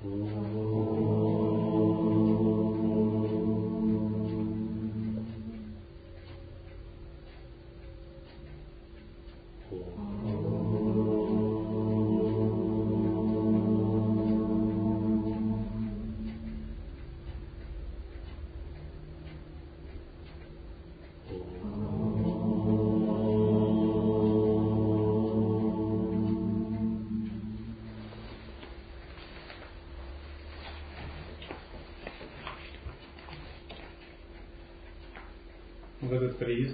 [0.00, 0.67] В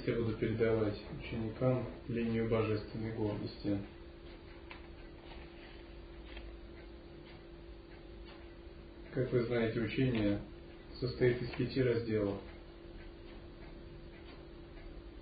[0.07, 3.79] я буду передавать ученикам линию божественной гордости.
[9.13, 10.41] Как вы знаете, учение
[11.01, 12.39] состоит из пяти разделов.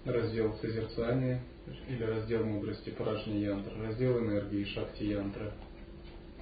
[0.04, 1.40] Раздел созерцания
[1.88, 5.52] или раздел мудрости Парашни Янтра, раздел энергии Шакти Янтра,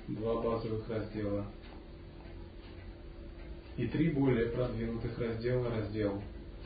[0.08, 1.44] два базовых раздела
[3.76, 6.22] и три более продвинутых раздела раздел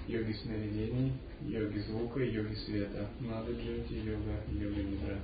[0.08, 1.12] йоги сновидений,
[1.46, 5.18] йоги звука, йоги света, нада джати йога, йога нидра.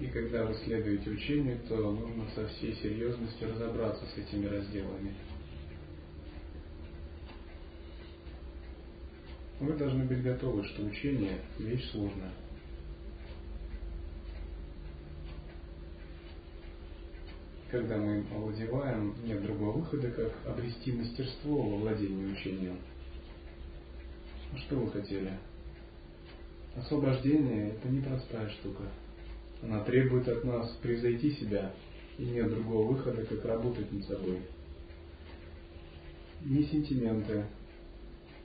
[0.00, 5.14] И когда вы следуете учению, то нужно со всей серьезностью разобраться с этими разделами.
[9.60, 12.32] Вы должны быть готовы, что учение– вещь сложная.
[17.74, 22.78] Когда мы овладеваем, нет другого выхода, как обрести мастерство во владении учением.
[24.52, 25.32] А что вы хотели?
[26.76, 28.84] Освобождение– это непростая штука.
[29.60, 31.72] Она требует от нас превзойти себя,
[32.16, 34.38] и нет другого выхода, как работать над собой.
[36.44, 37.44] Ни сентименты,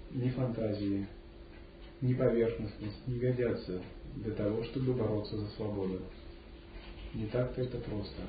[0.09, 1.05] ни фантазии,
[2.01, 3.79] ни поверхностность не годятся
[4.15, 6.01] для того, чтобы бороться за свободу.
[7.13, 8.23] Не так-то это просто.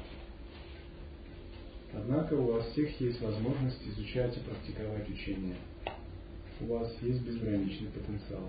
[1.92, 5.56] Однако у вас всех есть возможность изучать и практиковать учение.
[6.60, 8.48] У вас есть безграничный потенциал.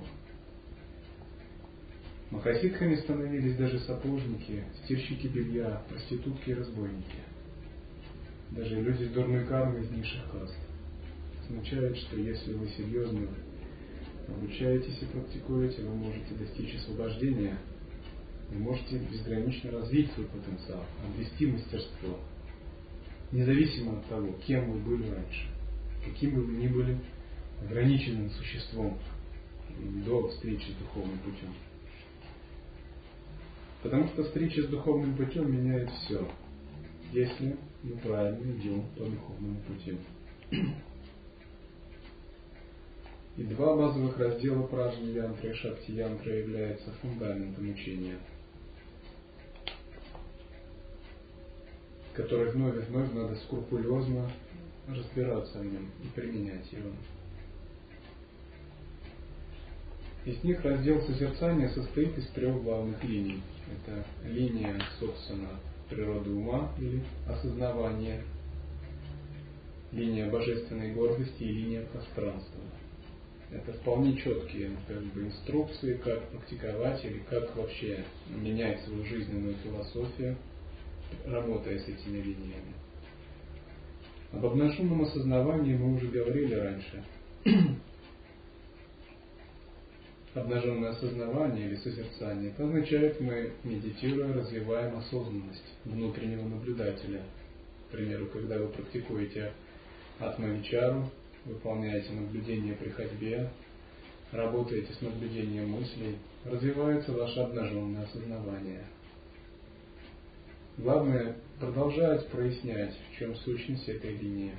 [2.29, 7.17] Махасидхами становились даже сапожники, стирщики белья, проститутки и разбойники.
[8.51, 10.55] Даже люди с дурной кармой из низших каст.
[11.43, 13.27] Означает, что если вы серьезно
[14.27, 17.57] обучаетесь и практикуете, вы можете достичь освобождения,
[18.49, 22.19] вы можете безгранично развить свой потенциал, обрести мастерство–
[23.31, 25.47] независимо от того, кем вы были раньше,
[26.05, 26.97] каким бы вы ни были
[27.63, 28.97] ограниченным существом
[30.05, 31.53] до встречи с духовным путем.
[33.83, 36.27] Потому что встреча с духовным путем меняет все,
[37.13, 39.97] если мы правильно идем по духовному пути.
[43.37, 48.17] И два базовых раздела пражни янтры и шакти янтры являются фундаментом учения–
[52.21, 54.29] который вновь и вновь надо скрупулезно
[54.87, 56.91] разбираться в нем и применять его.
[60.25, 63.41] Из них раздел созерцания состоит из трех главных линий.
[63.71, 65.49] Это линия, собственно,
[65.89, 68.21] природы ума или осознавания,
[69.91, 72.61] линия божественной гордости и линия пространства.
[73.49, 80.37] Это вполне четкие как бы, инструкции, как практиковать или как вообще менять свою жизненную философию–
[81.25, 82.73] работая с этими линиями.
[84.33, 87.03] Об обнаженном осознавании мы уже говорили раньше.
[90.33, 97.23] Обнаженное осознавание или созерцание, это означает, мы, медитируя, развиваем осознанность внутреннего наблюдателя.
[97.89, 99.51] К примеру, когда вы практикуете
[100.19, 101.09] атмавичару,
[101.43, 103.49] выполняете наблюдение при ходьбе,
[104.31, 108.85] работаете с наблюдением мыслей, развивается ваше обнаженное осознавание–
[110.77, 114.53] Главное продолжать прояснять, в чем сущность этой линии.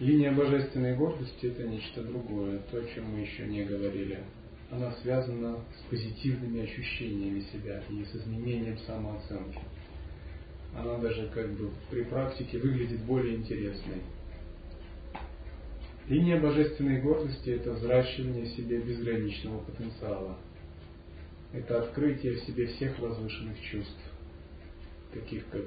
[0.00, 4.24] Линия божественной гордости– это нечто другое, то, о чем мы еще не говорили.
[4.72, 9.60] Она связана с позитивными ощущениями себя и с изменением самооценки.
[10.76, 14.02] Она даже как бы при практике выглядит более интересной.
[16.08, 20.36] Линия божественной гордости– это взращивание в себе безграничного потенциала.
[21.52, 24.09] Это открытие в себе всех возвышенных чувств
[25.12, 25.64] таких как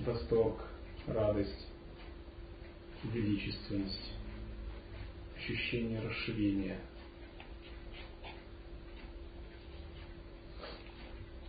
[0.00, 0.58] восторг,
[1.06, 1.68] радость,
[3.04, 4.12] величественность,
[5.36, 6.78] ощущение расширения.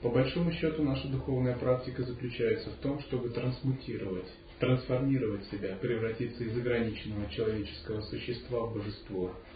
[0.02, 6.56] По большому счету наша духовная практика заключается в том, чтобы трансмутировать, трансформировать себя, превратиться из
[6.56, 9.34] ограниченного человеческого существа в божество–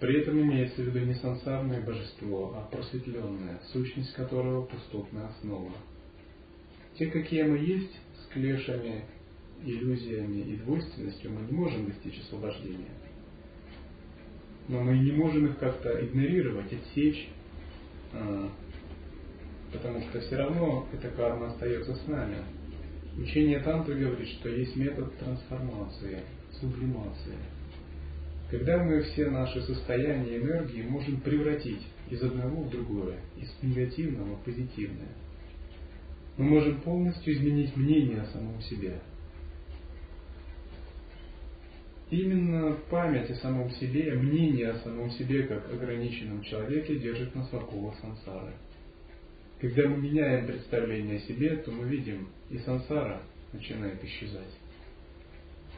[0.00, 5.72] При этом имеется в виду не сансарное божество, а просветленное, сущность которого пустотная основа.
[6.98, 7.92] Те, какие мы есть,
[8.22, 9.04] с клешами,
[9.62, 12.94] иллюзиями и двойственностью, мы не можем достичь освобождения.
[14.68, 17.28] Но мы не можем их как-то игнорировать, отсечь,
[18.14, 18.50] а,
[19.70, 22.38] потому что все равно эта карма остается с нами.
[23.18, 26.22] Учение Тантры говорит, что есть метод трансформации,
[26.58, 27.36] сублимации.
[28.50, 34.42] Когда мы все наши состояния энергии можем превратить из одного в другое, из негативного в
[34.42, 35.14] позитивное.
[36.36, 39.00] Мы можем полностью изменить мнение о самом себе.
[42.10, 47.56] Именно память о самом себе, мнение о самом себе как ограниченном человеке держит нас в
[47.56, 48.54] оковах сансары.
[49.60, 54.59] Когда мы меняем представление о себе, то мы видим, и сансара начинает исчезать.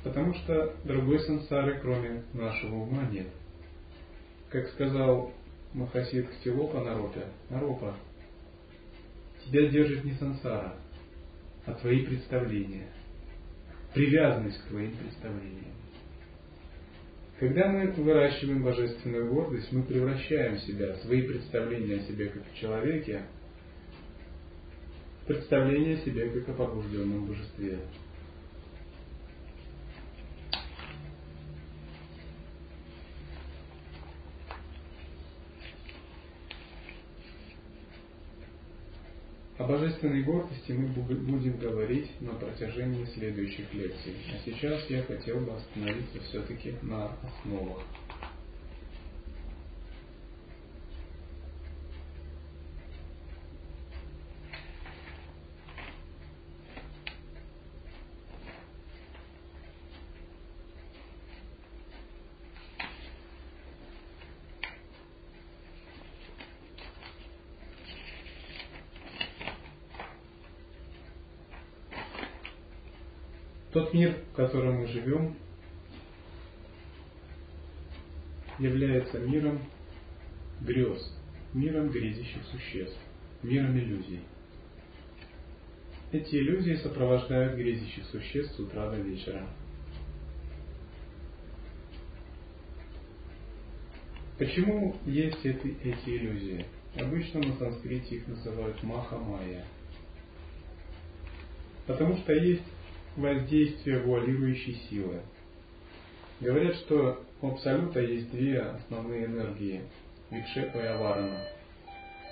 [0.02, 3.28] Потому что другой сансары, кроме нашего ума, нет.
[4.50, 5.32] Как сказал
[5.74, 7.94] Махасид Хтилопа Наропа, Наропа,
[9.44, 10.74] тебя держит не сансара,
[11.66, 12.88] а твои представления,
[13.94, 15.72] привязанность к твоим представлениям.
[17.38, 23.22] Когда мы выращиваем божественную гордость, мы превращаем себя, свои представления о себе как о человеке,
[25.26, 27.78] представление о себе как о пробужденном божестве.
[39.62, 44.16] О божественной гордости мы будем говорить на протяжении следующих лекций.
[44.34, 47.78] А сейчас я хотел бы остановиться все-таки на основах.
[73.72, 75.36] Тот мир, в котором мы живем,
[78.58, 79.60] является миром
[80.62, 81.14] грез,
[81.52, 82.98] миром грезящих существ,
[83.42, 84.20] миром иллюзий.
[86.12, 89.46] Эти иллюзии сопровождают грезящих существ с утра до вечера.
[94.38, 96.64] Почему есть эти, эти иллюзии?
[96.98, 99.64] Обычно на санскрите их называют маха-майя.
[101.86, 102.64] Потому что есть
[103.16, 105.20] воздействия вуалирующей силы.
[106.40, 109.82] Говорят, что у Абсолюта есть две основные энергии–
[110.30, 111.46] Викшепа и Аварана.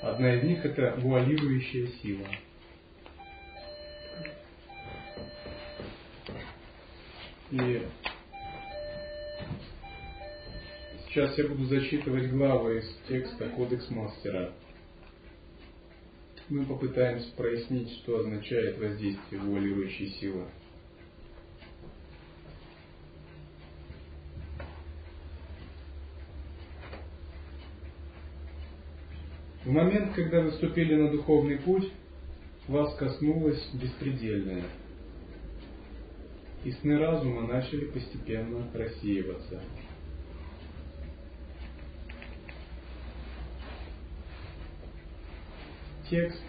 [0.02, 2.26] Одна из них– это вуалирующая сила.
[7.50, 7.82] И
[11.08, 14.52] сейчас я буду зачитывать главы из текста Кодекс Мастера.
[16.48, 20.46] Мы попытаемся прояснить, что означает воздействие вуалирующей силы.
[29.70, 31.92] В момент, когда вы вступили на духовный путь,
[32.66, 34.64] вас коснулось беспредельное.
[36.64, 39.62] И сны разума начали постепенно рассеиваться.
[46.10, 46.42] Текст,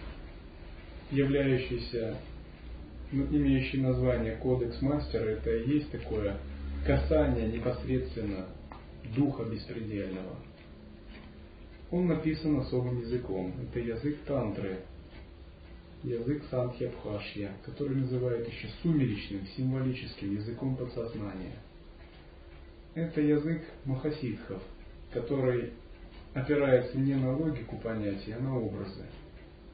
[1.12, 2.16] являющийся,
[3.12, 6.38] ну, имеющий название Кодекс Мастера, это и есть такое
[6.84, 8.46] касание непосредственно
[9.14, 10.34] Духа Беспредельного–
[11.92, 13.52] он написан особым языком.
[13.62, 14.78] Это язык тантры,
[16.02, 21.54] язык Санхьябхашья, который называют еще сумеречным, символическим языком подсознания.
[22.94, 24.62] Это язык махасидхов,
[25.12, 25.74] который
[26.34, 29.04] опирается не на логику понятий, а на образы.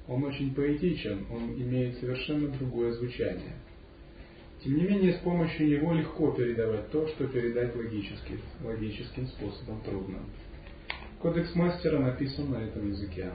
[0.08, 3.54] Он очень поэтичен, он имеет совершенно другое звучание.
[4.64, 10.18] Тем не менее, с помощью него легко передавать то, что передать логически, логическим способом трудно.
[11.20, 13.32] Кодекс мастера написан на этом языке.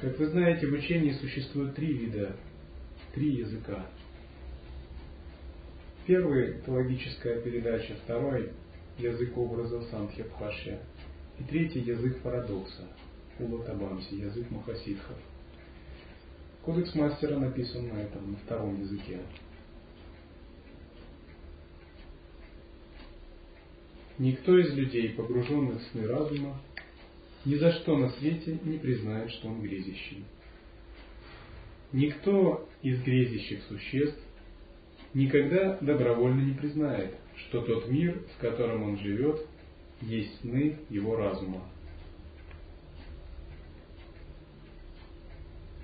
[0.00, 2.36] Как вы знаете, в учении существует три вида,
[3.14, 3.84] три языка.
[6.06, 8.52] Первый– это логическая передача, второй–
[8.98, 10.80] язык образа Санхьябхашья,
[11.40, 12.84] и третий– язык парадокса,
[13.40, 15.16] Улатабамси, язык махасидхов.
[16.64, 19.18] Кодекс мастера написан на этом, на втором языке.
[24.18, 26.60] Никто из людей, погруженных в сны разума,
[27.48, 30.22] ни за что на свете не признает, что он грезящий.
[31.92, 34.20] Никто из грезящих существ
[35.14, 39.46] никогда добровольно не признает, что тот мир, в котором он живет,
[40.02, 41.64] есть сны его разума.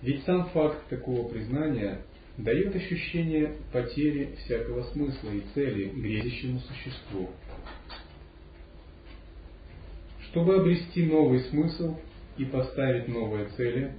[0.03, 2.03] Ведь сам факт такого признания
[2.37, 7.31] дает ощущение потери всякого смысла и цели грезящему существу.
[10.35, 11.97] Чтобы обрести новый смысл
[12.39, 13.93] и поставить новые цели,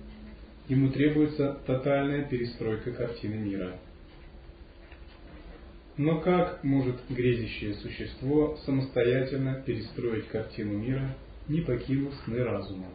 [0.68, 3.80] ему требуется тотальная перестройка картины мира.
[5.96, 11.16] Но как может грезящее существо самостоятельно перестроить картину мира,
[11.48, 12.88] не покинув сны разума?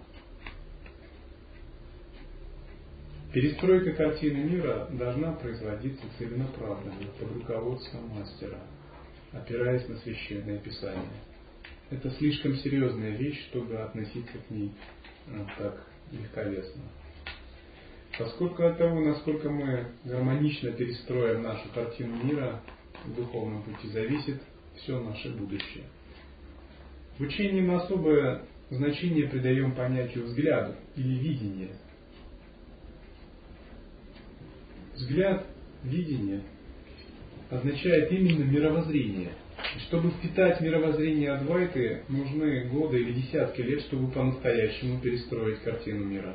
[3.33, 8.59] Перестройка картины мира должна производиться целенаправленно, под руководством мастера,
[9.33, 11.09] опираясь на священное писание.
[11.91, 14.73] Это слишком серьезная вещь, чтобы относиться к ней
[15.27, 16.83] ну, так легковесно.
[18.19, 22.61] Поскольку от того, насколько мы гармонично перестроим нашу картину мира
[23.05, 24.41] в духовном пути, зависит
[24.77, 25.85] все наше будущее.
[27.19, 31.71] В учении мы особое значение придаем понятию взгляду или видения–
[35.01, 35.47] Взгляд,
[35.83, 36.43] видение
[37.49, 39.33] означает именно мировоззрение.
[39.79, 46.35] Чтобы впитать мировоззрение Адвайты, нужны годы или десятки лет, чтобы по-настоящему перестроить картину мира.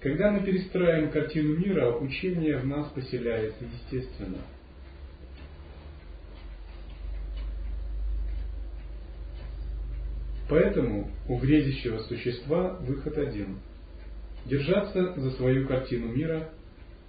[0.00, 4.38] Когда мы перестраиваем картину мира, учение в нас поселяется естественно.
[10.48, 13.58] Поэтому у грезящего существа выход один–
[14.44, 16.50] держаться за свою картину мира,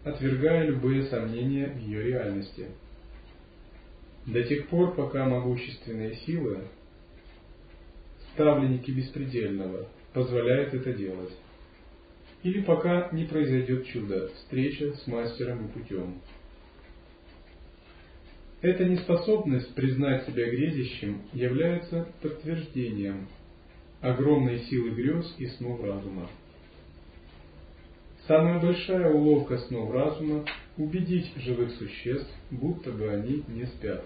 [0.04, 2.68] отвергая любые сомнения в ее реальности.
[4.26, 6.60] До тех пор, пока могущественные силы,
[8.34, 11.34] ставленники беспредельного, позволяют это делать.
[12.44, 16.22] Или пока не произойдет чудо, встреча с мастером и путем.
[18.62, 23.28] Эта неспособность признать себя грезящим является подтверждением
[24.00, 26.30] огромной силы грез и снов разума.
[28.28, 30.46] Самая большая уловка снов разума–
[30.78, 34.02] убедить живых существ, будто бы они не спят.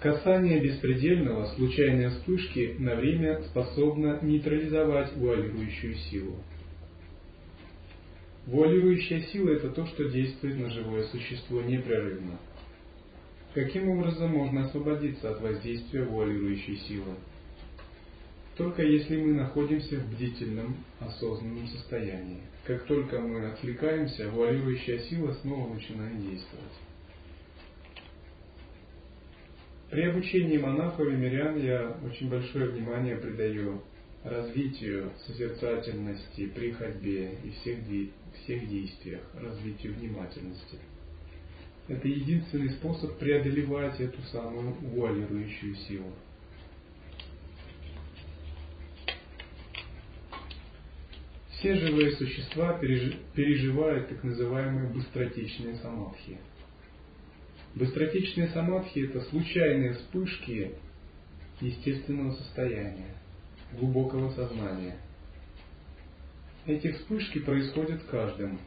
[0.00, 6.42] Касание беспредельного, случайной вспышки на время способно нейтрализовать вуалирующую силу.
[8.46, 12.38] Вуалирующая сила– это то, что действует на живое существо непрерывно.
[13.54, 17.14] Каким образом можно освободиться от воздействия вуалирующей силы?
[18.56, 22.42] Только если мы находимся в бдительном, осознанном состоянии.
[22.66, 26.64] Как только мы отвлекаемся, вуалирующая сила снова начинает действовать.
[29.90, 33.80] При обучении монахов и мирян я очень большое внимание придаю
[34.24, 37.78] развитию созерцательности при ходьбе и всех,
[38.42, 40.78] всех действиях, развитию внимательности.
[41.86, 46.10] Это единственный способ преодолевать эту самую вуалирующую силу.
[51.50, 56.38] Все живые существа переживают так называемые быстротечные самадхи.
[57.74, 60.72] Быстротечные самадхи– это случайные вспышки
[61.60, 63.14] естественного состояния
[63.78, 64.96] глубокого сознания.
[66.66, 68.58] Эти вспышки происходят в каждом.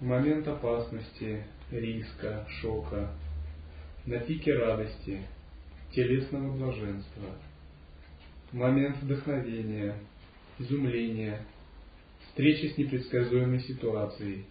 [0.00, 3.10] В момент опасности, риска, шока,
[4.06, 5.22] на пике радости,
[5.92, 7.24] телесного блаженства,
[8.52, 9.94] в момент вдохновения,
[10.58, 11.40] изумления,
[12.28, 14.44] встречи с непредсказуемой ситуацией,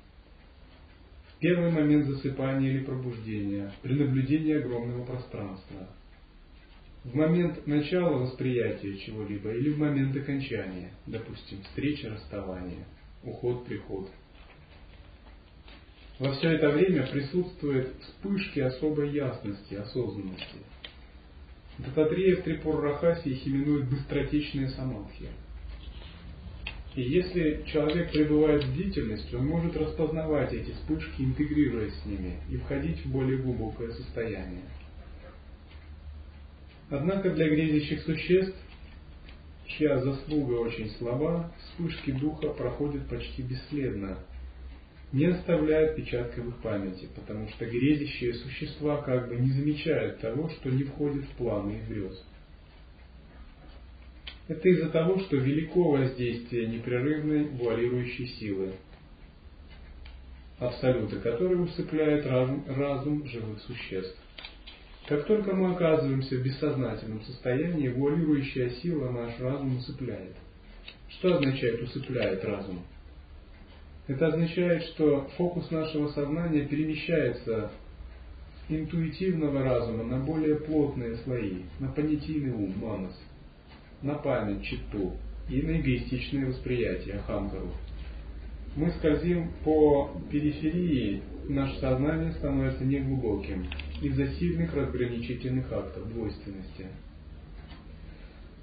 [1.29, 5.88] в первый момент засыпания или пробуждения, при наблюдении огромного пространства–
[7.08, 12.86] в момент начала восприятия чего-либо или в момент окончания, допустим, встреча, расставания,
[13.24, 14.10] уход, приход.
[16.20, 20.58] Во все это время присутствуют вспышки особой ясности, осознанности.
[21.78, 25.28] Дататрея в Трипур-Рахасе их именует быстротечные самадхи.
[26.96, 32.58] И если человек пребывает в бдительности, он может распознавать эти вспышки, интегрируясь с ними и
[32.58, 34.64] входить в более глубокое состояние.
[36.89, 38.56] Однако для грезящих существ,
[39.65, 44.17] чья заслуга очень слаба, вспышки духа проходят почти бесследно,
[45.12, 50.50] не оставляют отпечатка в их памяти, потому что грезящие существа как бы не замечают того,
[50.50, 52.24] что не входит в планы их грез.
[54.48, 58.74] Это из-за того, что велико воздействие непрерывной вуалирующей силы,
[60.58, 64.17] абсолюта, который усыпляет разум живых существ.
[65.08, 70.36] Как только мы оказываемся в бессознательном состоянии, вуалирующая сила наш разум усыпляет.
[71.08, 72.82] Что означает усыпляет разум?
[74.08, 77.72] Это означает, что фокус нашего сознания перемещается
[78.68, 83.18] с интуитивного разума на более плотные слои, на понятийный ум, манас,
[84.02, 85.14] на память, читту
[85.50, 87.72] и на эгоистичное восприятие, ахамгару.
[88.76, 93.68] Мы скользим по периферии, наше сознание становится неглубоким
[94.01, 96.88] из-за сильных разграничительных актов двойственности.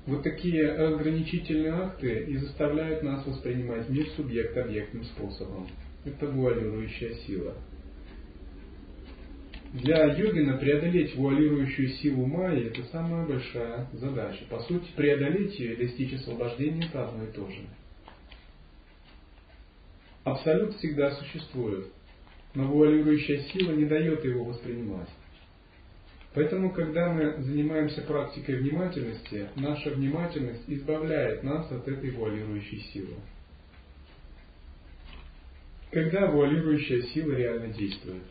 [0.07, 5.67] Вот такие разграничительные акты и заставляют нас воспринимать мир субъект-объектным способом.
[6.05, 7.55] Это вуалирующая сила.
[9.73, 14.45] Для йогина преодолеть вуалирующую силу майи– это самая большая задача.
[14.49, 17.61] По сути, преодолеть ее и достичь освобождения– это одно и то же.
[20.23, 21.87] Абсолют всегда существует,
[22.55, 25.09] но вуалирующая сила не дает его воспринимать.
[26.35, 33.15] Поэтому, когда мы занимаемся практикой внимательности, наша внимательность избавляет нас от этой вуалирующей силы.
[35.93, 38.25] Когда вуалирующая сила реально действует?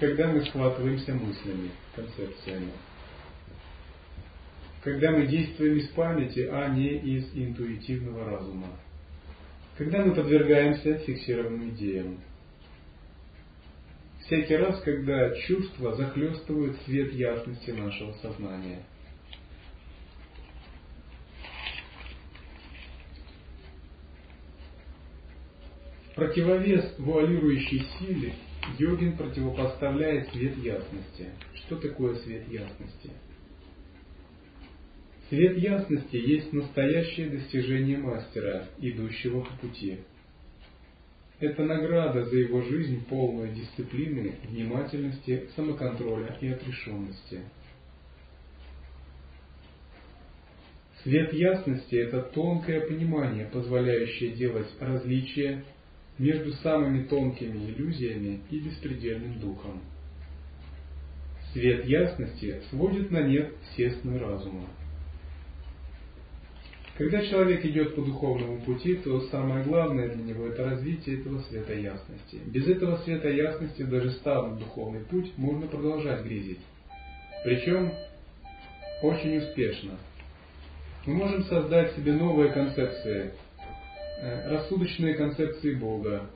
[0.00, 2.72] когда мы схватываемся мыслями, концепциями.
[4.82, 8.68] Когда мы действуем из памяти, а не из интуитивного разума.
[9.76, 12.18] Когда мы подвергаемся фиксированным идеям.
[14.30, 18.84] Всякий раз, когда чувства захлестывают свет ясности нашего сознания.
[26.14, 28.34] Противовес вуалирующей силе
[28.78, 31.30] Йогин противопоставляет свет ясности.
[31.54, 33.10] Что такое свет ясности?
[35.28, 39.98] Свет ясности есть настоящее достижение мастера, идущего по пути.
[41.40, 47.40] Это награда за его жизнь полную дисциплины, внимательности, самоконтроля и отрешенности.
[51.02, 55.64] Свет ясности– это тонкое понимание, позволяющее делать различия
[56.18, 59.80] между самыми тонкими иллюзиями и беспредельным духом.
[61.54, 64.68] Свет ясности сводит на нет все сны разума.
[66.96, 71.74] Когда человек идет по духовному пути, то самое главное для него это развитие этого света
[71.74, 72.40] ясности.
[72.46, 76.60] Без этого света ясности, даже став на духовный путь, можно продолжать грезить.
[77.44, 77.92] Причем
[79.02, 79.92] очень успешно.
[81.06, 83.32] Мы можем создать себе новые концепции
[84.22, 86.28] Э, рассудочные концепции Бога,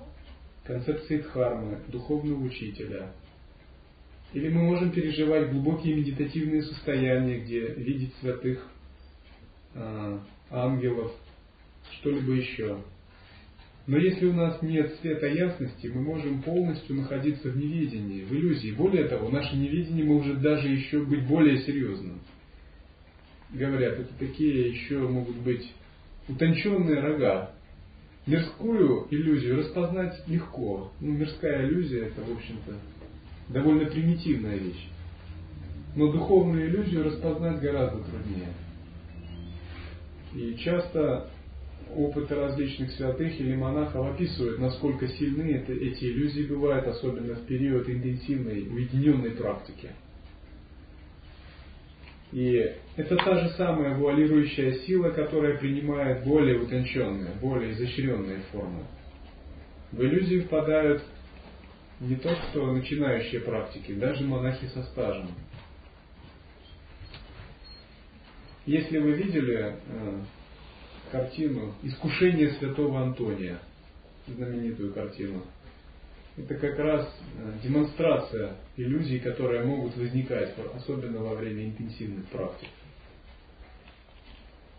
[0.64, 3.12] концепции Дхармы, духовного учителя.
[4.33, 8.67] Или мы можем переживать глубокие медитативные состояния, где видеть святых,
[9.75, 10.19] э,
[10.51, 11.13] ангелов,
[11.99, 12.79] что-либо еще.
[13.87, 18.71] Но если у нас нет света ясности, мы можем полностью находиться в неведении, в иллюзии.
[18.73, 22.21] Более того, наше неведение может даже еще быть более серьезным.
[23.51, 25.71] Говорят, это такие еще могут быть
[26.29, 27.55] утонченные рога,
[28.27, 30.91] Мирскую иллюзию распознать легко.
[31.01, 32.73] Ну, мирская иллюзия это, в общем-то,
[33.51, 34.89] довольно примитивная вещь.
[35.95, 38.49] Но духовную иллюзию распознать гораздо труднее.
[40.35, 41.29] И часто
[41.94, 47.88] опыты различных святых или монахов описывают, насколько сильны это, эти иллюзии бывают, особенно в период
[47.88, 49.90] интенсивной, уединенной практики.
[52.33, 58.85] И это та же самая вуалирующая сила, которая принимает более утонченные, более изощренные формы.
[59.92, 61.05] В иллюзии впадают
[62.01, 65.29] не то что начинающие практики, даже монахи со стажем.
[68.66, 70.20] Если вы видели э,
[71.12, 73.59] картину «Искушение святого Антония»,
[74.27, 75.42] знаменитую картину,
[76.38, 82.68] это как раз э, демонстрация иллюзий, которые могут возникать, особенно во время интенсивных практик.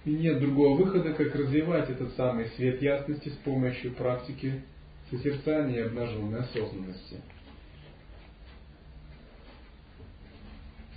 [0.04, 4.64] И нет другого выхода, как развивать этот самый свет ясности с помощью практики
[5.12, 7.22] созерцания и обнаженной осознанности.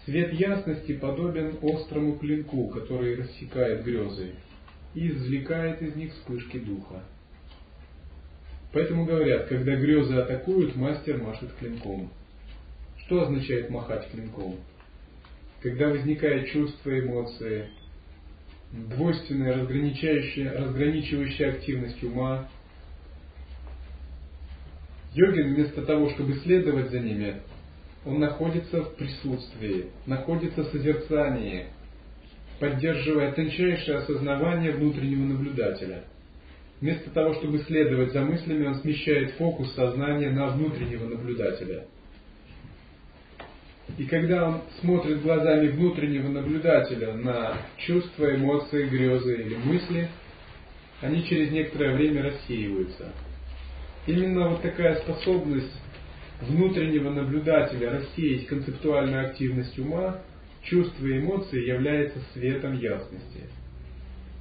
[0.09, 4.37] Свет ясности подобен острому клинку, который рассекает грезы
[4.95, 7.03] и извлекает из них вспышки духа.
[8.73, 12.11] Поэтому говорят, когда грезы атакуют, мастер машет клинком.
[13.05, 14.57] Что означает махать клинком?
[15.61, 17.69] Когда возникает чувство, эмоции,
[18.73, 22.49] двойственная, разграничающая, разграничивающая активность ума,
[25.13, 27.43] йогин вместо того, чтобы следовать за ними,
[28.05, 31.67] он находится в присутствии, находится в созерцании,
[32.61, 36.05] поддерживая тончайшее осознавание внутреннего наблюдателя–
[36.81, 41.87] Вместо того, чтобы следовать за мыслями, он смещает фокус сознания на внутреннего наблюдателя.
[43.97, 50.09] И когда он смотрит глазами внутреннего наблюдателя на чувства, эмоции, грезы или мысли,
[51.01, 53.13] они через некоторое время рассеиваются.
[54.07, 55.73] Именно вот такая способность
[56.41, 60.21] внутреннего наблюдателя рассеять концептуальную активность ума,
[60.63, 63.43] чувства и эмоции является светом ясности.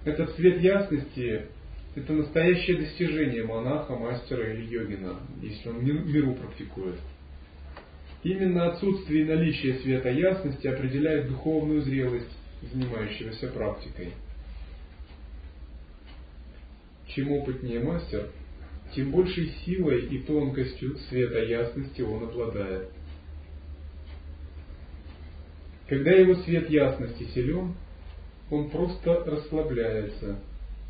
[0.06, 1.48] Этот свет ясности–
[1.96, 6.96] это настоящее достижение монаха, мастера или йогина, если он миру практикует.
[8.24, 12.32] Именно отсутствие и наличие света ясности определяет духовную зрелость
[12.62, 14.14] занимающегося практикой.
[17.08, 18.30] Чем опытнее мастер,
[18.96, 22.90] тем большей силой и тонкостью света ясности он обладает.
[25.88, 27.76] Когда его свет ясности силен,
[28.50, 30.40] он просто расслабляется,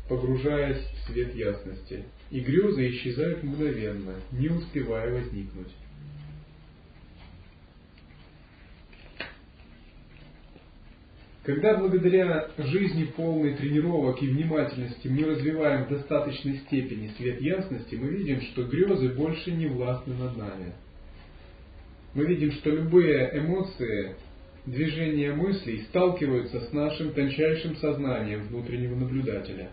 [0.08, 5.72] погружаясь в свет ясности, и грезы исчезают мгновенно, не успевая возникнуть.
[11.48, 18.08] Когда благодаря жизни полной тренировок и внимательности мы развиваем в достаточной степени свет ясности, мы
[18.08, 20.74] видим, что грезы больше не властны над нами.
[22.12, 24.16] Мы видим, что любые эмоции,
[24.66, 29.70] движения мыслей сталкиваются с нашим тончайшим сознанием внутреннего наблюдателя.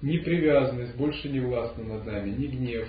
[0.00, 2.86] Ни привязанность больше не властна над нами, ни гнев,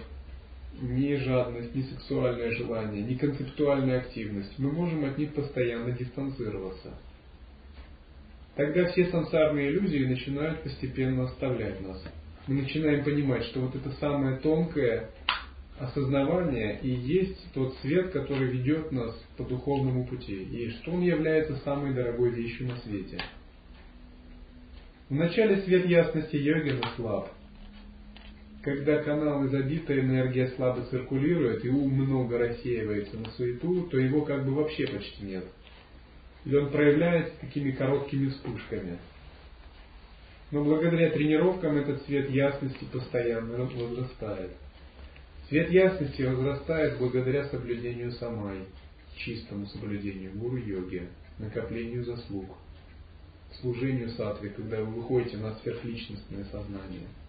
[0.80, 4.54] ни жадность, ни сексуальное желание, ни концептуальная активность.
[4.60, 6.94] Мы можем от них постоянно дистанцироваться–
[8.56, 12.04] тогда все сансарные иллюзии начинают постепенно оставлять нас.
[12.48, 15.10] Мы начинаем понимать, что вот это самое тонкое
[15.80, 21.58] осознавание и есть тот свет, который ведет нас по духовному пути, и что он является
[21.58, 23.20] самой дорогой вещью на свете.
[25.10, 27.30] Вначале свет ясности йогина слаб.
[28.64, 34.46] Когда каналы забита, энергия слабо циркулирует, и ум много рассеивается на суету, то его как
[34.46, 35.46] бы вообще почти нет
[36.46, 39.00] или он проявляется такими короткими вспышками.
[40.52, 44.52] Но благодаря тренировкам этот цвет ясности постоянно возрастает.
[45.50, 48.60] Цвет ясности возрастает благодаря соблюдению самай,
[49.16, 51.08] чистому соблюдению гуру-йоги,
[51.40, 52.58] накоплению заслуг,
[53.60, 57.08] служению сатве, когда вы выходите на сверхличностное сознание–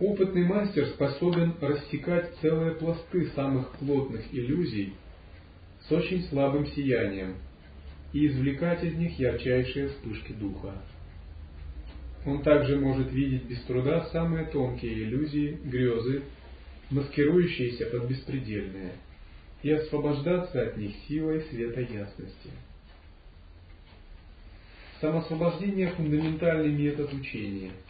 [0.00, 4.92] Опытный мастер способен рассекать целые пласты самых плотных иллюзий
[5.88, 7.34] с очень слабым сиянием
[8.12, 10.72] и извлекать из них ярчайшие вспышки духа.
[12.24, 16.22] Он также может видеть без труда самые тонкие иллюзии, грезы,
[16.90, 18.92] маскирующиеся под беспредельные,
[19.64, 22.50] и освобождаться от них силой света ясности.
[25.00, 27.72] Самосвобождение– фундаментальный метод учения–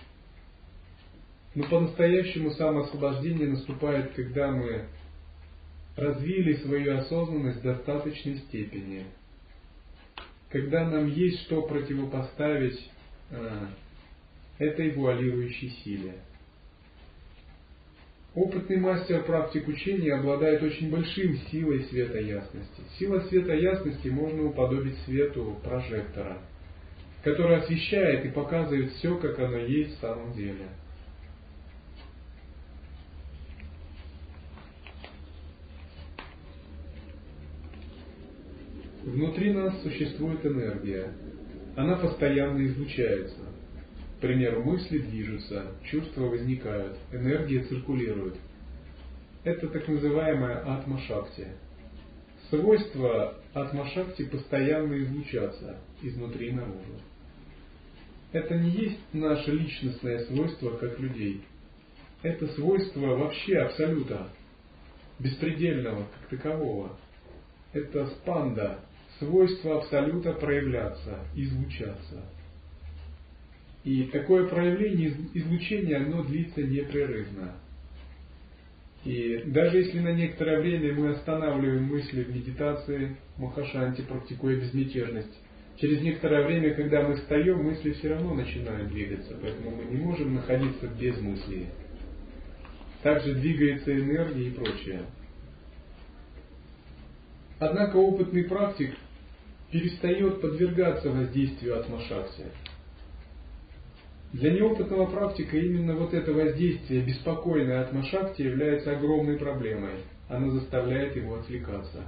[1.54, 4.86] но по-настоящему самоосвобождение наступает, когда мы
[5.96, 9.06] развили свою осознанность в достаточной степени.
[10.50, 12.78] Когда нам есть что противопоставить
[13.30, 13.66] э,
[14.58, 16.14] этой вуалирующей силе.
[18.34, 22.82] Опытный мастер практик учения обладает очень большим силой света ясности.
[22.98, 26.38] Сила света ясности можно уподобить свету прожектора,
[27.24, 30.68] который освещает и показывает все, как оно есть в самом деле.
[39.08, 41.10] Внутри нас существует энергия.
[41.76, 43.40] Она постоянно излучается.
[44.18, 48.34] К примеру, мысли движутся, чувства возникают, энергия циркулирует.
[49.44, 51.46] Это так называемая атма-шакти.
[52.50, 57.00] Свойство атма-шакти постоянно излучаться изнутри наружу.
[58.32, 61.40] Это не есть наше личностное свойство как людей.
[62.22, 64.28] Это свойство вообще абсолюта,
[65.18, 66.98] беспредельного как такового.
[67.72, 68.80] Это спанда,
[69.18, 72.24] свойство абсолюта проявляться, излучаться.
[73.84, 77.54] И такое проявление излучения, оно длится непрерывно.
[79.04, 85.38] И даже если на некоторое время мы останавливаем мысли в медитации, махашанти, практикуя безмятежность,
[85.76, 90.34] через некоторое время, когда мы встаем, мысли все равно начинают двигаться, поэтому мы не можем
[90.34, 91.68] находиться без мыслей.
[93.02, 95.02] Также двигается энергия и прочее.
[97.60, 98.94] Однако опытный практик
[99.70, 102.44] перестает подвергаться воздействию атмашакти.
[104.32, 110.04] Для неопытного практика именно вот это воздействие беспокойной атмашакти является огромной проблемой.
[110.28, 112.02] Оно заставляет его отвлекаться.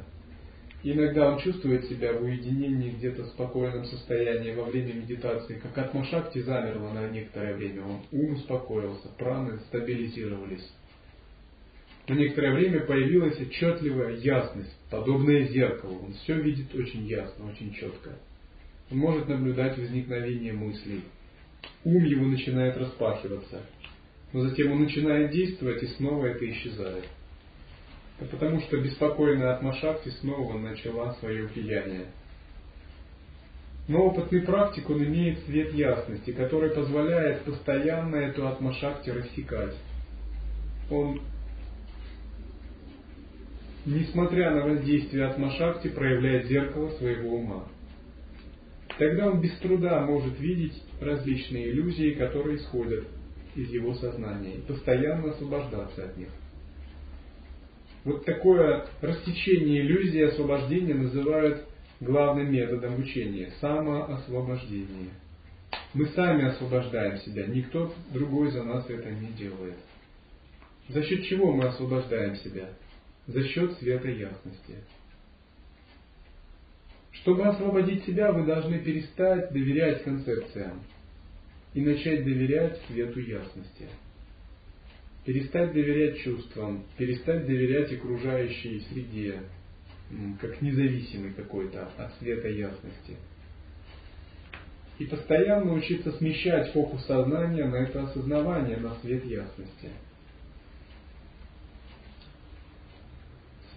[0.83, 6.41] иногда он чувствует себя в уединении, где-то в спокойном состоянии во время медитации, как атмашакти
[6.41, 7.83] замерла на некоторое время.
[7.85, 10.67] Он ум успокоился, праны стабилизировались.
[12.11, 16.07] На некоторое время появилась отчетливая ясность, подобная зеркалу.
[16.07, 18.19] Он все видит очень ясно, очень четко.
[18.91, 21.05] Он может наблюдать возникновение мыслей.
[21.85, 23.63] Ум его начинает распахиваться.
[24.33, 27.05] Но затем он начинает действовать, и снова это исчезает.
[28.19, 32.07] Это потому что беспокойная атмашакти снова начала свое влияние.
[33.87, 39.77] Но опытный практик, он имеет свет ясности, который позволяет постоянно эту атмашакти рассекать.
[40.91, 41.21] Он
[43.91, 47.69] несмотря на воздействие атмашакти, проявляет зеркало своего ума.
[48.99, 53.05] Тогда он без труда может видеть различные иллюзии, которые исходят
[53.57, 56.29] из его сознания, и постоянно освобождаться от них.
[58.05, 61.67] Вот такое рассечение иллюзии освобождения называют
[62.01, 65.11] главным методом учения– самоосвобождение.
[65.93, 69.77] Мы сами освобождаем себя, никто другой за нас это не делает.
[70.89, 72.71] За счет чего мы освобождаем себя?
[73.33, 74.75] За счет света ясности.
[77.13, 80.83] Чтобы освободить себя, вы должны перестать доверять концепциям
[81.75, 83.89] и начать доверять свету ясности.
[85.25, 89.41] Перестать доверять чувствам, перестать доверять окружающей среде,
[90.41, 93.17] как независимый какой-то от света ясности.
[94.99, 99.91] И постоянно учиться смещать фокус сознания на это осознавание, на свет ясности–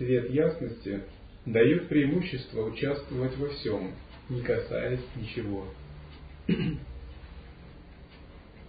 [0.03, 1.01] свет ясности
[1.45, 3.93] дает преимущество участвовать во всем,
[4.29, 5.67] не касаясь ничего.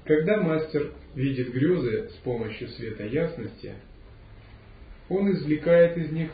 [0.05, 3.75] Когда мастер видит грезы с помощью света ясности,
[5.09, 6.31] он извлекает из них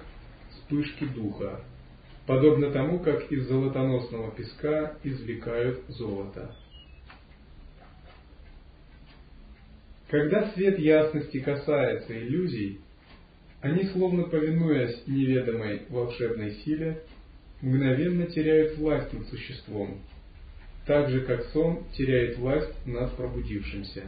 [0.50, 1.60] вспышки духа,
[2.26, 6.54] подобно тому, как из золотоносного песка извлекают золото.
[10.08, 12.80] Когда свет ясности касается иллюзий,
[13.61, 17.03] они, словно повинуясь неведомой волшебной силе,
[17.61, 20.01] мгновенно теряют власть над существом,
[20.87, 24.05] так же, как сон теряет власть над пробудившимся.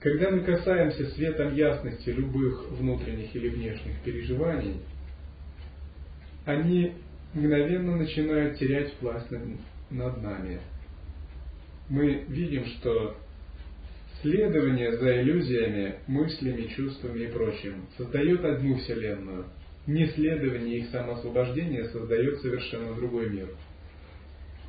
[0.00, 4.80] Когда мы касаемся светом ясности любых внутренних или внешних переживаний,
[6.44, 6.94] они
[7.34, 9.30] мгновенно начинают терять власть
[9.90, 10.58] над, нами.
[11.88, 13.16] Мы видим, что
[14.22, 19.46] Следование за иллюзиями, мыслями, чувствами и прочим создает одну Вселенную.
[19.88, 23.48] Неследование их самоосвобождения создает совершенно другой мир.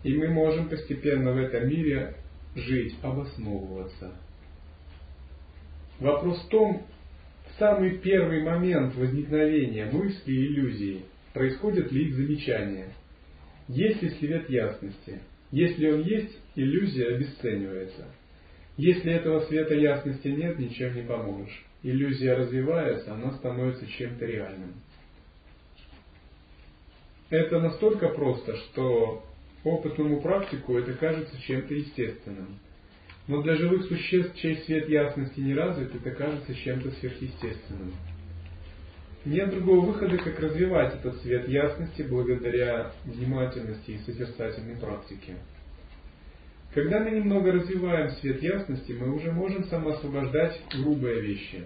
[0.03, 2.15] И мы можем постепенно в этом мире
[2.55, 4.13] жить, обосновываться.
[5.99, 6.87] Вопрос в том,
[7.51, 12.87] в самый первый момент возникновения мысли и иллюзий происходит ли их замечание?
[13.67, 15.19] Есть ли свет ясности?
[15.51, 18.07] Если он есть, иллюзия обесценивается–
[18.77, 21.63] если этого света ясности нет, ничем не поможешь.
[21.83, 24.73] Иллюзия развивается, она становится чем-то реальным.
[27.29, 29.23] Это настолько просто, что
[29.63, 32.59] опытному практику это кажется чем-то естественным.
[33.27, 37.93] Но для живых существ, чей свет ясности не развит, это кажется чем-то сверхъестественным.
[39.25, 45.38] Нет другого выхода, как развивать этот свет ясности благодаря внимательности и созерцательной практике.
[46.73, 51.63] Когда мы немного развиваем свет ясности, мы уже можем самоосвобождать грубые вещи.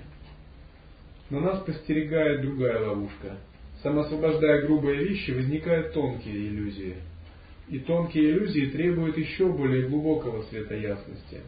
[1.29, 3.37] Но нас постерегает другая ловушка.
[3.83, 6.95] Самоосвобождая грубые вещи, возникают тонкие иллюзии.
[7.69, 11.39] И тонкие иллюзии требуют еще более глубокого света ясности.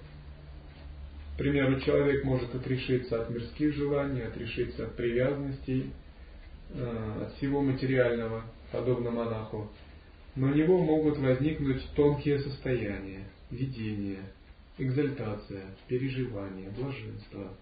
[1.34, 5.92] К примеру, человек может отрешиться от мирских желаний, отрешиться от привязанностей,
[6.74, 9.70] э, от всего материального, подобно монаху.
[10.36, 14.20] Но у него могут возникнуть тонкие состояния– видение,
[14.78, 17.54] экзальтация, переживание, блаженство.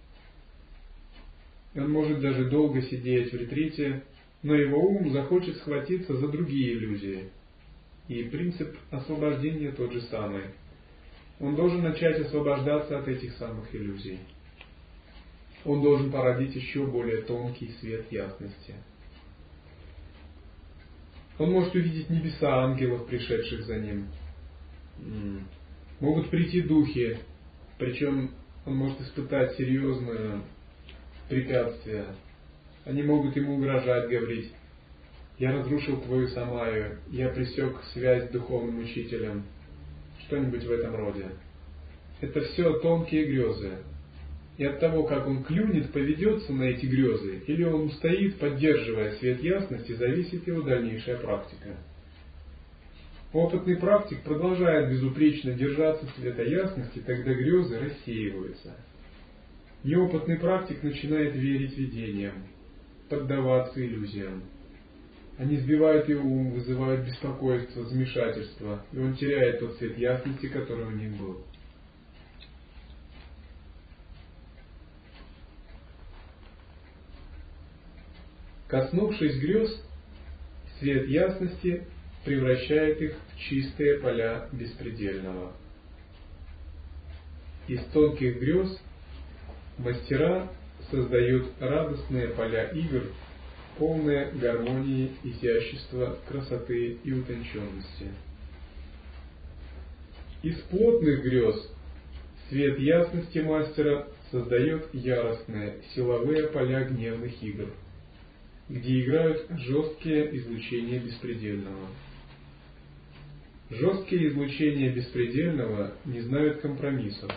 [1.76, 4.04] Он может даже долго сидеть в ретрите,
[4.44, 7.30] но его ум захочет схватиться за другие иллюзии.
[8.08, 10.44] И принцип освобождения тот же самый.
[11.40, 14.20] Он должен начать освобождаться от этих самых иллюзий.
[15.66, 18.74] Он должен породить еще более тонкий свет ясности.
[21.38, 24.08] Он может увидеть небеса ангелов, пришедших за ним
[26.00, 27.18] Могут прийти духи,
[27.80, 28.32] причем
[28.66, 30.42] он может испытать серьезное
[31.28, 32.06] препятствие.
[32.86, 34.52] Они могут ему угрожать, говорить,
[35.40, 39.44] я разрушил твою самаю, я пресек связь с духовным учителем,
[40.26, 41.26] что-нибудь в этом роде.
[42.22, 43.74] Это все тонкие грезы.
[44.58, 49.44] И от того, как он клюнет, поведется на эти грезы, или он устоит, поддерживая свет
[49.44, 51.78] ясности, зависит его дальнейшая практика.
[53.38, 58.76] Опытный практик продолжает безупречно держаться света ясности, тогда грезы рассеиваются.
[59.84, 62.34] Неопытный практик начинает верить видениям,
[63.08, 64.42] поддаваться иллюзиям.
[65.38, 70.92] Они сбивают его ум, вызывают беспокойство, замешательство, и он теряет тот цвет ясности, который у
[70.98, 71.44] них был.
[78.68, 79.80] Коснувшись грез,
[80.80, 81.86] свет ясности
[82.28, 85.54] превращает их в чистые поля беспредельного.
[87.70, 88.78] Из тонких грез
[89.78, 90.50] мастера
[90.92, 93.04] создают радостные поля игр,
[93.78, 98.12] полные гармонии, изящества, красоты и утонченности.
[100.44, 101.72] Из плотных грез
[102.50, 107.70] свет ясности мастера создает яростные силовые поля гневных игр–
[108.70, 111.88] где играют жесткие излучения беспредельного.
[113.70, 117.32] Жесткие излучения беспредельного не знают компромиссов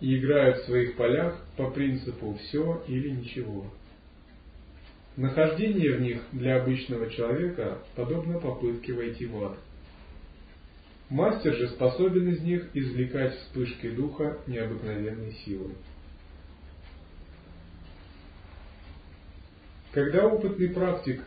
[0.00, 3.66] и играют в своих полях по принципу «все или ничего».
[5.16, 9.58] Нахождение в них для обычного человека подобно попытке войти в ад.
[11.10, 15.70] Мастер же способен из них извлекать вспышки духа необыкновенной силы.
[19.92, 21.24] Когда опытный практик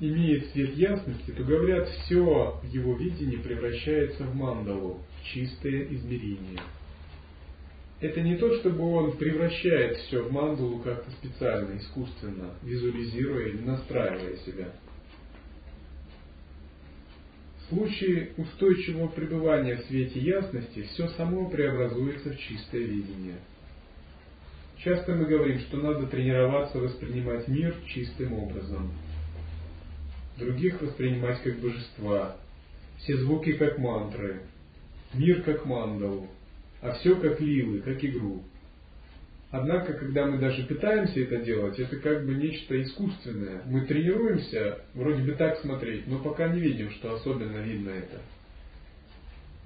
[0.00, 6.60] имеет свет ясности, то говорят, все в его видении превращается в мандалу, в чистое измерение.
[8.00, 14.36] Это не то, чтобы он превращает все в мандалу как-то специально, искусственно, визуализируя или настраивая
[14.38, 14.72] себя.
[17.58, 23.38] В случае устойчивого пребывания в свете ясности все само преобразуется в чистое видение–
[24.84, 28.92] Часто мы говорим, что надо тренироваться воспринимать мир чистым образом.
[30.36, 32.36] Других воспринимать как божества.
[32.98, 34.40] Все звуки как мантры.
[35.12, 36.28] Мир как мандалу.
[36.80, 38.42] А все как лилы, как игру.
[39.50, 43.62] Однако, когда мы даже пытаемся это делать, это как бы нечто искусственное.
[43.66, 48.20] Мы тренируемся вроде бы так смотреть, но пока не видим, что особенно видно это.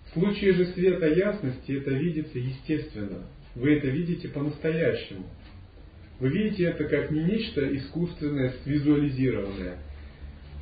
[0.05, 3.23] В случае же света ясности это видится естественно,
[3.55, 5.27] вы это видите по-настоящему.
[6.21, 9.79] Вы видите это как не нечто искусственное, свизуализированное,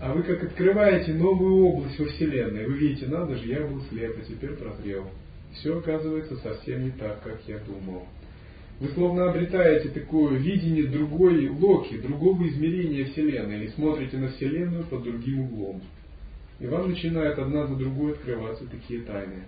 [0.01, 2.67] а вы как открываете новую область во Вселенной.
[2.67, 5.07] Вы видите, надо же, я был слеп, а теперь прозрел.
[5.55, 8.07] Все оказывается совсем не так, как я думал.
[8.79, 15.05] Вы словно обретаете такое видение другой локи, другого измерения Вселенной, или смотрите на Вселенную под
[15.05, 15.83] другим углом.
[16.61, 19.45] И вам начинают одна за другой открываться такие тайны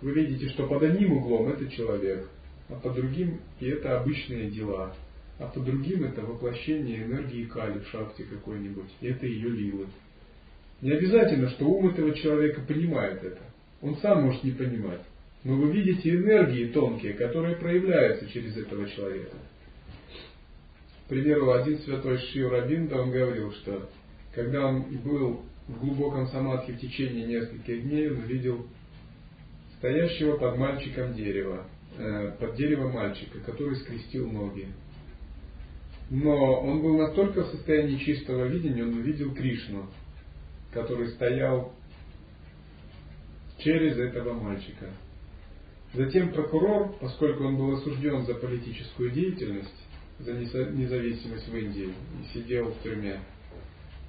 [0.00, 2.28] вы видите, что под одним углом это человек,
[2.68, 4.94] а под другим и это обычные дела,
[5.38, 9.86] а под другим это воплощение энергии Кали в шахте какой-нибудь, это ее лилы.
[10.80, 13.40] Не обязательно, что ум этого человека понимает это.
[13.82, 15.02] Он сам может не понимать.
[15.44, 19.36] Но вы видите энергии тонкие, которые проявляются через этого человека.
[21.04, 23.88] К примеру, один святой Шив Рабинда, он говорил, что
[24.34, 28.66] когда он был в глубоком самадхи в течение нескольких дней, он видел
[29.78, 31.64] стоящего под мальчиком дерева,
[31.98, 34.66] э, под дерево мальчика, который скрестил ноги.
[36.10, 39.86] Но он был настолько в состоянии чистого видения, он увидел Кришну,
[40.72, 41.72] который стоял
[43.58, 44.86] через этого мальчика.
[45.94, 49.86] Затем прокурор, поскольку он был осужден за политическую деятельность,
[50.18, 53.20] за независимость в Индии и сидел в тюрьме,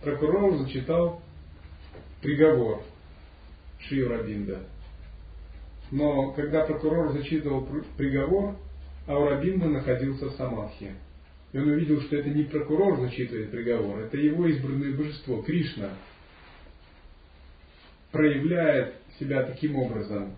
[0.03, 1.21] прокурор зачитал
[2.21, 2.83] приговор
[3.79, 4.03] Шри
[5.91, 8.57] но когда прокурор зачитывал приговор,
[9.07, 10.91] Аурабинда находился в Самадхи.
[11.53, 15.91] И он увидел, что это не прокурор зачитывает приговор, это его избранное божество, Кришна,
[18.11, 20.35] проявляет себя таким образом.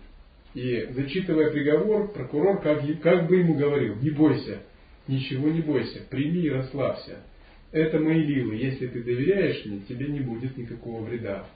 [0.54, 4.62] И зачитывая приговор, прокурор как, как бы ему говорил, не бойся,
[5.06, 7.18] ничего не бойся, прими и расслабься.
[7.72, 11.46] Это мои лилы, если ты доверяешь мне, тебе не будет никакого вреда.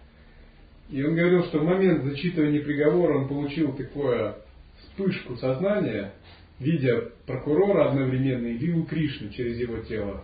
[0.91, 4.37] И он говорил, что в момент зачитывания приговора он получил такое
[4.79, 6.13] вспышку сознания,
[6.59, 10.23] видя прокурора одновременно и Лилу Кришны через его тело,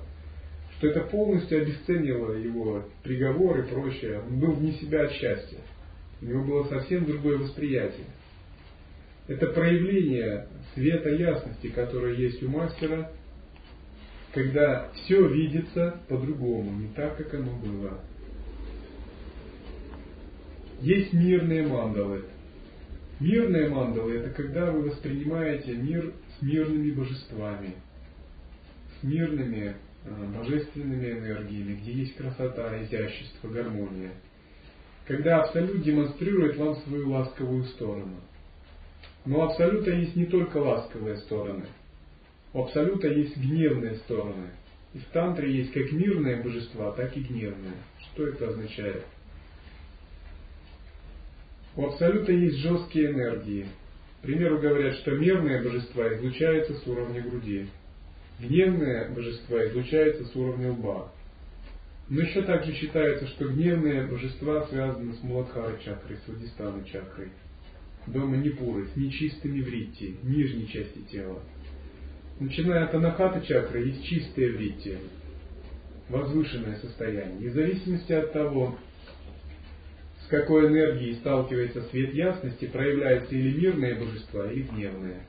[0.79, 4.21] что это полностью обесценило его приговор и прочее.
[4.21, 5.59] Он был вне себя от счастья.
[6.23, 8.07] У него было совсем другое восприятие.
[9.27, 13.13] Это проявление света ясности, которое есть у мастера,
[14.33, 18.01] когда все видится по-другому, не так, как оно было.
[20.81, 22.25] Есть мирные мандалы.
[23.21, 27.75] Мирные мандалы– это когда вы воспринимаете мир с мирными божествами,
[28.99, 34.13] с мирными э, божественными энергиями, где есть красота, изящество, гармония.
[35.07, 38.21] Когда Абсолют демонстрирует вам свою ласковую сторону.
[39.27, 41.67] Но Абсолюта есть не только ласковые стороны.
[42.55, 44.49] У Абсолюта есть гневные стороны.
[44.95, 47.75] И в тантре есть как мирные божества, так и гневные.
[47.99, 49.05] Что это означает?
[51.77, 53.67] У Абсолюта есть жесткие энергии.
[54.19, 57.69] К примеру, говорят, что мирные божества излучаются с уровня груди.
[58.41, 61.13] Гневные божества излучаются с уровня лба.
[62.09, 67.29] Но еще также считается, что гневные божества связаны с Муладхара чакрой, с Вадистана чакрой,
[68.07, 71.41] до Манипуры, с нечистыми вритти, нижней части тела.
[72.41, 74.99] Начиная от Анахата чакры, есть чистые вритти,
[76.09, 77.47] возвышенное состояние.
[77.47, 78.77] И в зависимости от того,
[80.31, 85.23] какой энергией сталкивается свет ясности, проявляются или мирные божества, или гневные.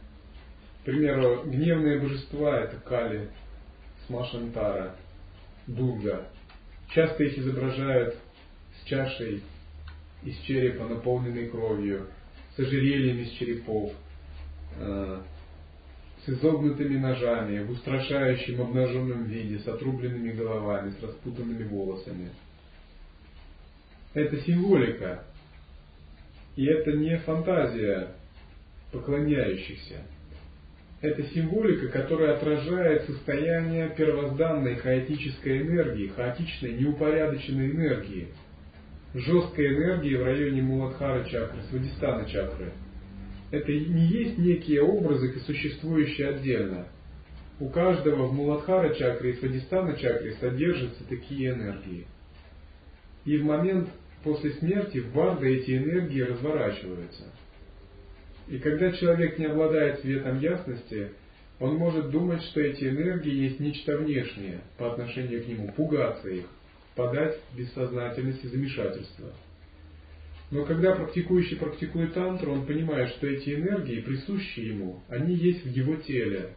[0.81, 3.29] К примеру, гневные божества это Кали,
[4.05, 4.95] Смашантара,
[5.65, 6.27] Дурга.
[6.93, 8.15] Часто их изображают
[8.79, 9.41] с чашей
[10.23, 12.07] из черепа, наполненной кровью,
[12.55, 13.93] с ожерельем из черепов,
[14.77, 15.21] э,
[16.25, 22.29] с изогнутыми ножами, в устрашающем обнаженном виде, с отрубленными головами, с распутанными волосами.
[24.13, 25.23] Это символика.
[26.55, 28.09] И это не фантазия
[28.91, 30.01] поклоняющихся.
[31.01, 38.27] Это символика, которая отражает состояние первозданной хаотической энергии, хаотичной, неупорядоченной энергии,
[39.13, 42.73] жесткой энергии в районе Муладхара чакры, Свадистана чакры.
[43.49, 46.87] Это не есть некие образы, существующие отдельно.
[47.59, 52.05] У каждого в Муладхара чакре и Свадистана чакре содержатся такие энергии.
[53.25, 53.89] И в момент
[54.23, 57.25] после смерти в Барда эти энергии разворачиваются–
[58.51, 61.11] и когда человек не обладает светом ясности,
[61.59, 66.45] он может думать, что эти энергии есть нечто внешнее по отношению к нему, пугаться их,
[66.95, 69.31] подать в бессознательность и замешательство.
[70.49, 75.69] Но когда практикующий практикует тантру, он понимает, что эти энергии, присущие ему, они есть в
[75.69, 76.55] его теле.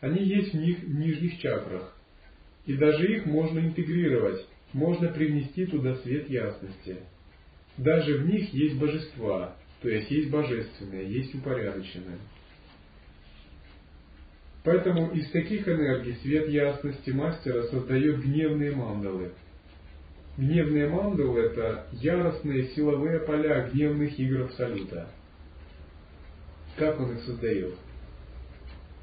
[0.00, 1.96] Они есть в, них, в нижних чакрах.
[2.66, 6.98] И даже их можно интегрировать, можно привнести туда свет ясности.
[7.78, 12.18] Даже в них есть божества, то есть есть божественное, есть упорядоченное.
[14.64, 19.32] Поэтому из таких энергий свет ясности мастера создает гневные мандалы.
[20.36, 25.08] Гневные мандалы– это яростные силовые поля гневных игр Абсолюта.
[26.76, 27.74] Как он их создает?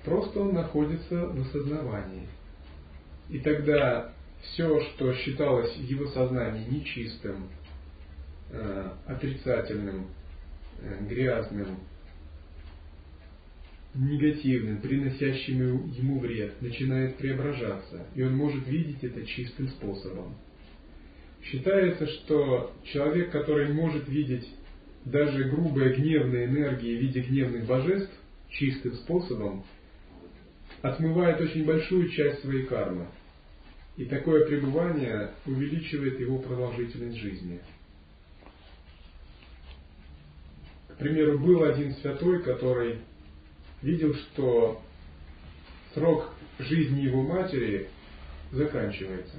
[0.03, 2.27] Просто он находится в осознавании.
[3.29, 7.49] И тогда все, что считалось в его сознании нечистым,
[8.51, 10.07] э, отрицательным,
[10.83, 11.77] Э, грязным,
[13.93, 20.35] негативным, приносящим ему вред, начинает преображаться, и он может видеть это чистым способом.
[21.43, 24.47] Считается, что человек, который может видеть
[25.05, 28.13] даже грубые гневные энергии в виде гневных божеств
[28.49, 29.63] чистым способом,
[30.81, 33.05] отмывает очень большую часть своей кармы.
[33.97, 37.59] И такое пребывание увеличивает его продолжительность жизни.
[41.01, 42.99] примеру, был один святой, который
[43.81, 44.81] видел, что
[45.93, 46.29] срок
[46.59, 47.89] жизни его матери
[48.51, 49.37] заканчивается.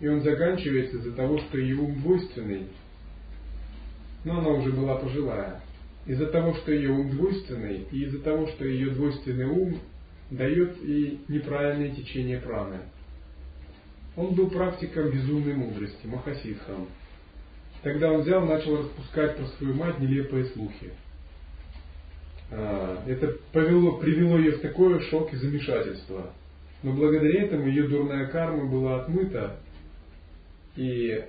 [0.00, 2.68] И он заканчивается из-за того, что ум двойственный,
[4.24, 5.60] но она уже была пожилая.
[6.06, 9.80] Из-за того, что ее ум двойственный, и из-за того, что ее двойственный ум
[10.30, 12.78] дает и неправильное течение праны.
[14.20, 16.88] Он был практиком безумной мудрости, Махасидхам.
[17.82, 20.90] Тогда он взял, начал распускать про свою мать нелепые слухи.
[22.50, 26.34] А, это повело, привело ее в такое шок и замешательство.
[26.82, 29.58] Но благодаря этому ее дурная карма была отмыта,
[30.76, 31.24] и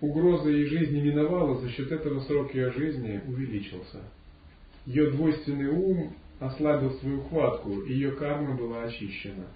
[0.00, 4.00] угроза ее жизни миновала, за счет этого срок ее жизни увеличился.
[4.86, 9.46] Ее двойственный ум ослабил свою хватку, и ее карма была очищена.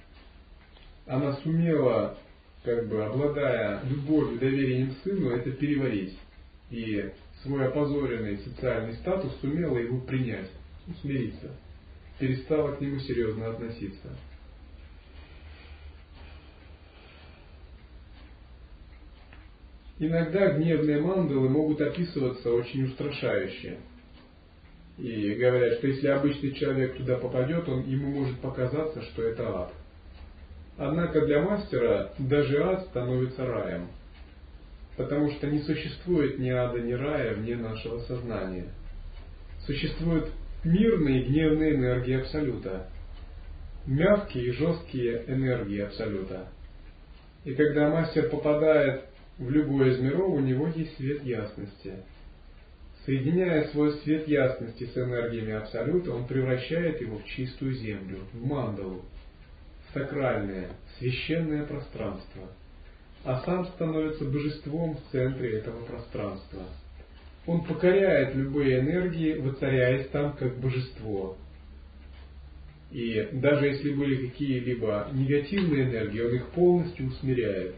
[1.07, 2.17] Она сумела
[2.65, 6.17] как бы обладая любовью, доверием к сыну, это переварить.
[6.71, 7.11] И
[7.43, 10.51] свой опозоренный социальный статус сумела его принять,
[11.01, 11.51] смириться,
[12.19, 14.17] перестала к нему серьезно относиться.
[19.99, 23.79] Иногда гневные мандалы могут описываться очень устрашающе.
[24.99, 29.75] И говорят, что если обычный человек туда попадет, он, ему может показаться, что это ад.
[30.85, 33.87] Однако для мастера даже ад становится раем,
[34.97, 38.67] потому что не существует ни ада, ни рая вне нашего сознания.
[39.65, 40.33] Существуют
[40.65, 42.89] мирные гневные энергии Абсолюта,
[43.87, 46.49] мягкие и жесткие энергии Абсолюта.
[47.45, 49.05] И когда мастер попадает
[49.39, 51.93] в любой из миров, у него есть свет ясности.
[53.07, 59.05] Соединяя свой свет ясности с энергиями Абсолюта, он превращает его в чистую землю, в мандалу,
[59.93, 62.49] сакральное, священное пространство,
[63.25, 66.63] а сам становится божеством в центре этого пространства.
[67.47, 71.37] Он покоряет любые энергии, воцаряясь там как божество.
[72.91, 77.75] И даже если были какие-либо негативные энергии, он их полностью усмиряет.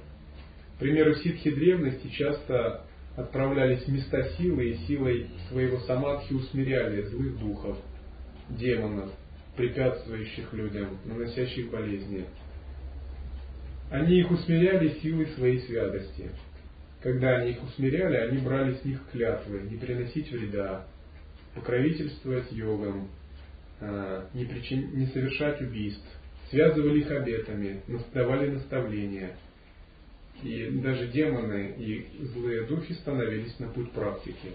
[0.78, 2.84] Примеру, ситхи древности часто
[3.16, 7.78] отправлялись в места силы и силой своего самадхи усмиряли злых духов,
[8.50, 9.10] демонов,
[9.56, 12.24] препятствующих людям, наносящих болезни.
[13.90, 16.30] Они их усмиряли силой своей святости.
[17.02, 20.86] Когда они их усмиряли, они брали с них клятвы не приносить вреда,
[21.54, 23.08] покровительствовать йогам,
[23.80, 24.96] а, не, причин...
[24.96, 26.06] не совершать убийств,
[26.50, 27.82] связывали их обетами,
[28.12, 29.36] давали наставления–
[30.42, 34.52] и даже демоны и злые духи становились на путь практики.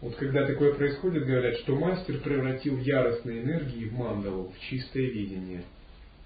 [0.00, 5.64] Вот когда такое происходит, говорят, что мастер превратил яростные энергии в мандалу, в чистое видение,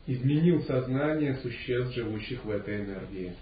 [0.07, 3.35] изменил сознание существ, живущих в этой энергии.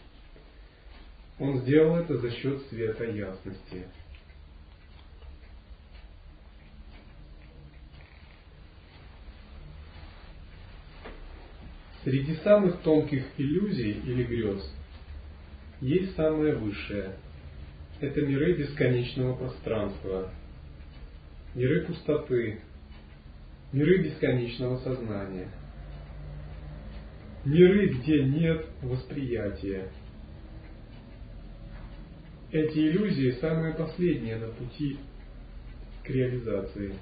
[1.41, 3.87] Он сделал это за счет света ясности.
[12.05, 14.73] Среди самых тонких иллюзий или грез
[15.81, 17.17] есть самое высшее.
[18.01, 20.31] Это миры бесконечного пространства,
[21.55, 22.61] миры пустоты,
[23.73, 25.49] миры бесконечного сознания,
[27.45, 29.91] миры, где нет восприятия.
[32.51, 34.99] Эти иллюзии самые последние на пути
[36.03, 36.95] к реализации.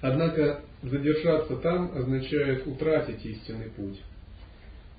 [0.00, 4.02] Однако задержаться там означает утратить истинный путь.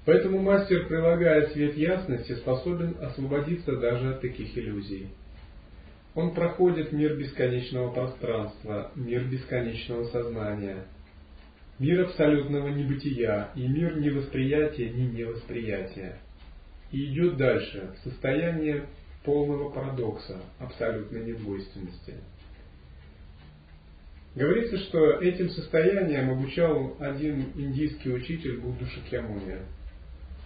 [0.07, 5.09] Поэтому мастер, прилагая свет ясности, способен освободиться даже от таких иллюзий.
[6.15, 10.85] Он проходит мир бесконечного пространства, мир бесконечного сознания,
[11.77, 16.19] мир абсолютного небытия и мир невосприятия, ни невосприятия.
[16.93, 18.85] И идет дальше, в состояние
[19.25, 22.13] полного парадокса, абсолютной недвойственности.
[24.35, 29.57] Говорится, что этим состоянием обучал один индийский учитель Будду Шакьямуни–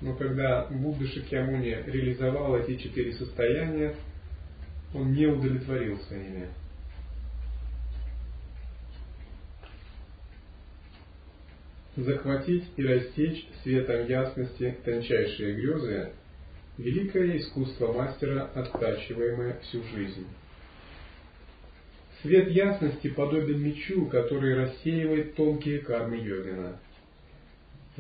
[0.02, 3.96] но когда Будда Шакьямуни реализовал эти четыре состояния,
[4.94, 6.50] он не удовлетворился ими.
[11.96, 16.12] Захватить и растечь светом ясности тончайшие грезы–
[16.78, 20.26] великое искусство мастера, оттачиваемое всю жизнь.
[22.22, 26.80] Свет ясности подобен мечу, который рассеивает тонкие кармы йогина–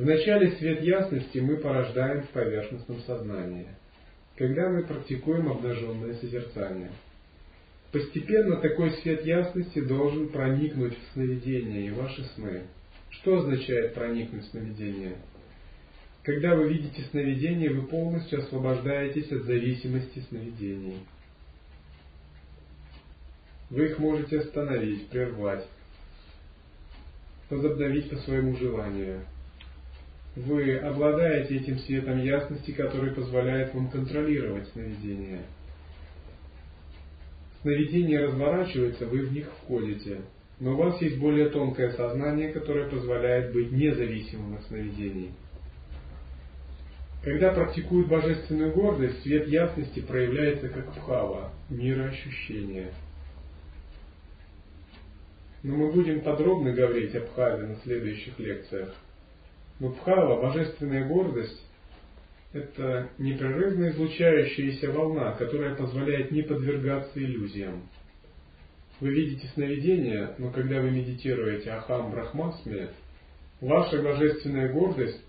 [0.01, 3.67] Вначале свет ясности мы порождаем в поверхностном сознании,
[4.35, 6.89] когда мы практикуем обнаженное созерцание.
[7.91, 12.63] Постепенно такой свет ясности должен проникнуть в сновидение и ваши сны.
[13.11, 15.17] Что означает проникнуть в сновидение?
[16.23, 20.97] Когда вы видите сновидение, вы полностью освобождаетесь от зависимости сновидений.
[23.69, 25.67] Вы их можете остановить, прервать,
[27.51, 29.19] возобновить по своему желанию–
[30.35, 35.41] вы обладаете этим светом ясности, который позволяет вам контролировать сновидения.
[37.61, 40.21] Сновидения разворачиваются, вы в них входите.
[40.59, 45.31] Но у вас есть более тонкое сознание, которое позволяет быть независимым от сновидений.
[47.23, 52.91] Когда практикуют божественную гордость, свет ясности проявляется как пхава, мироощущение.
[55.61, 58.95] Но мы будем подробно говорить о пхаве на следующих лекциях.
[59.81, 61.59] Но Бхава, божественная гордость,
[62.53, 67.89] это непрерывно излучающаяся волна, которая позволяет не подвергаться иллюзиям.
[68.99, 72.89] Вы видите сновидение, но когда вы медитируете Ахам Брахмасме,
[73.59, 75.19] ваша божественная гордость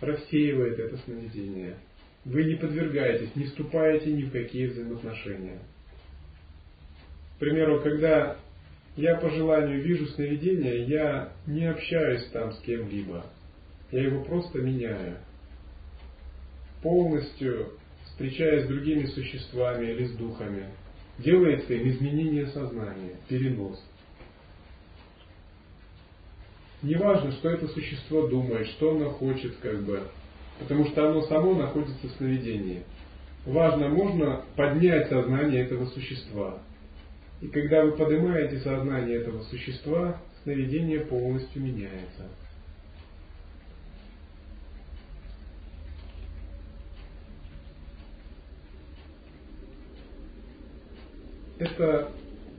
[0.00, 1.76] рассеивает это сновидение.
[2.24, 5.60] Вы не подвергаетесь, не вступаете ни в какие взаимоотношения.
[7.36, 8.36] К примеру, когда
[8.96, 13.24] я по желанию вижу сновидение, я не общаюсь там с кем-либо
[13.90, 15.18] я его просто меняю.
[16.82, 17.72] Полностью
[18.16, 20.70] встречаясь с другими существами или с духами,
[21.18, 23.82] делается им изменение сознания, перенос.
[26.82, 30.02] Неважно, что это существо думает, что оно хочет, как бы,
[30.58, 32.84] потому что оно само находится в сновидении.
[33.44, 36.62] Важно, можно поднять сознание этого существа.
[37.42, 42.30] И когда вы поднимаете сознание этого существа, сновидение полностью меняется.
[51.58, 52.12] Это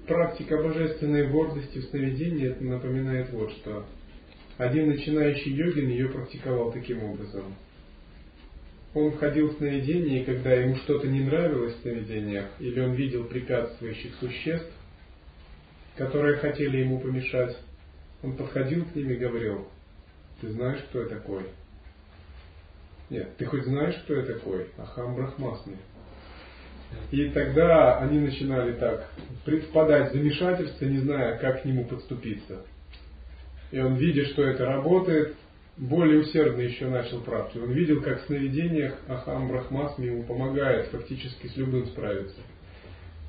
[0.07, 3.85] практика божественной гордости в сновидении, это напоминает вот что.
[4.57, 7.55] Один начинающий йогин ее практиковал таким образом.
[8.95, 13.25] Он входил в сновидение, и когда ему что-то не нравилось в сновидениях, или он видел
[13.25, 14.71] препятствующих существ,
[15.95, 17.55] которые хотели ему помешать,
[18.23, 19.67] он подходил к ним и говорил,
[20.41, 21.43] ты знаешь, кто я такой?
[23.11, 24.67] Нет, ты хоть знаешь, кто я такой?
[24.77, 25.77] Ахам Брахмасми.
[27.11, 29.09] И тогда они начинали так
[29.69, 32.65] впадать замешательство, не зная, как к нему подступиться.
[33.71, 35.35] И он, видя, что это работает,
[35.77, 37.65] более усердно еще начал практику.
[37.65, 42.39] Он видел, как в сновидениях Ахам Брахмасми ему помогает фактически с любым справиться.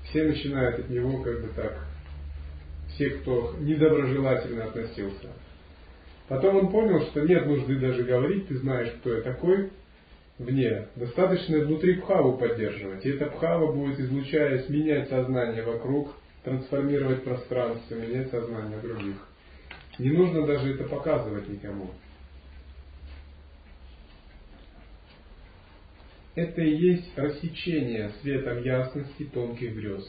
[0.04, 1.78] Все начинают от него как бы так,
[2.94, 5.28] все, кто недоброжелательно относился.
[6.28, 9.70] Потом он понял, что нет нужды даже говорить, ты знаешь, кто я такой,
[10.38, 10.88] вне.
[10.96, 13.04] Достаточно внутри пхаву поддерживать.
[13.04, 16.14] И эта пхава будет, излучаясь, менять сознание вокруг,
[16.44, 19.16] трансформировать пространство, менять сознание других.
[19.98, 21.90] Не нужно даже это показывать никому.
[26.36, 30.08] Это и есть рассечение светом ясности тонких грез.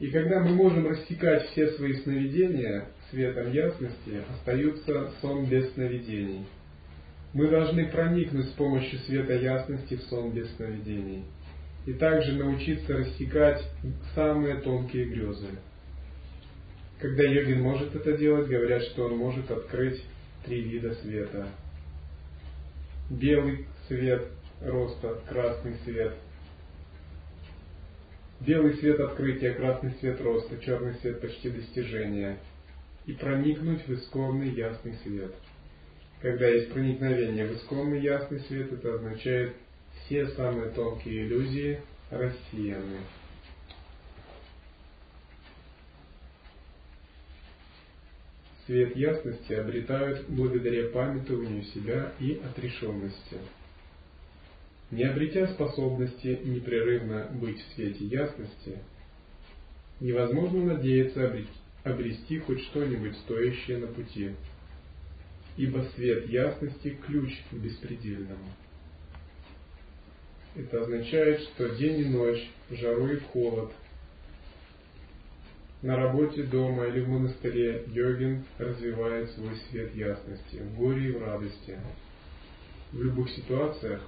[0.00, 6.44] И когда мы можем рассекать все свои сновидения светом ясности, остается сон без сновидений.
[7.34, 11.24] Мы должны проникнуть с помощью света ясности в сон без сновидений.
[11.84, 13.62] И также научиться рассекать
[14.14, 15.50] самые тонкие грезы.
[16.98, 20.02] Когда йогин может это делать, говорят, что он может открыть
[20.46, 21.48] три вида света.
[23.10, 24.26] Белый свет
[24.62, 26.14] роста, красный свет–
[28.40, 32.38] Белый свет открытия, красный свет роста, черный свет почти достижения.
[33.06, 35.34] И проникнуть в исконный ясный свет.
[36.24, 39.54] Когда есть проникновение в исконный ясный свет, это означает
[39.92, 42.96] все самые тонкие иллюзии рассеяны.
[48.64, 53.36] Свет ясности обретают благодаря памятованию себя и отрешенности.
[54.92, 58.78] Не обретя способности непрерывно быть в свете ясности,
[60.00, 61.36] невозможно надеяться
[61.82, 64.30] обрести хоть что-нибудь стоящее на пути,
[65.56, 68.48] ибо свет ясности– ключ к беспредельному.
[70.56, 73.72] Это означает, что день и ночь, в жару и холод,
[75.82, 81.20] на работе, дома или в монастыре йогин развивает свой свет ясности, в горе и в
[81.20, 81.78] радости.
[82.92, 84.00] В любых ситуациях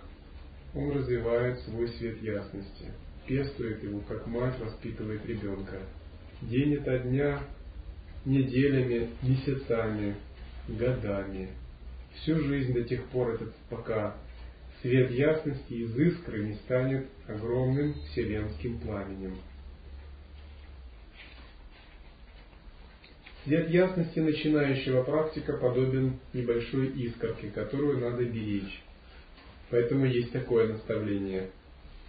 [0.75, 2.93] он развивает свой свет ясности,
[3.27, 5.81] пестует его, как мать воспитывает ребенка.
[6.43, 7.43] День это дня,
[8.25, 10.17] неделями, месяцами,
[10.69, 11.51] годами.
[12.17, 14.17] Всю жизнь до тех пор, этот, пока
[14.81, 19.37] свет ясности из искры не станет огромным вселенским пламенем.
[23.45, 28.83] Свет ясности начинающего практика подобен небольшой искорке, которую надо беречь.
[29.71, 31.51] Поэтому есть такое наставление.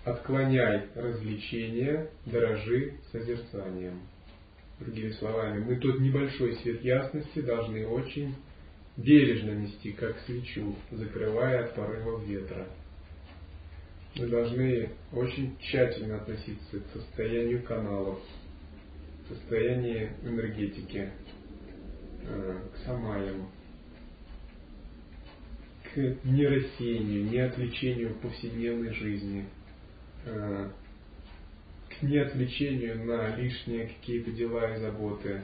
[0.04, 4.00] Отклоняй развлечения, дорожи созерцанием.
[4.80, 8.36] Другими словами, мы тот небольшой свет ясности должны очень
[8.98, 12.68] бережно нести, как свечу, закрывая от порывов ветра.
[14.16, 18.20] Мы должны очень тщательно относиться к состоянию каналов,
[19.24, 21.12] к состоянию энергетики,
[22.24, 23.52] э, к самаям,
[25.84, 29.46] к нерассеянию, не отвлечению в повседневной жизни,
[30.26, 30.72] э,
[31.90, 35.44] к неотвлечению на лишние какие-то дела и заботы,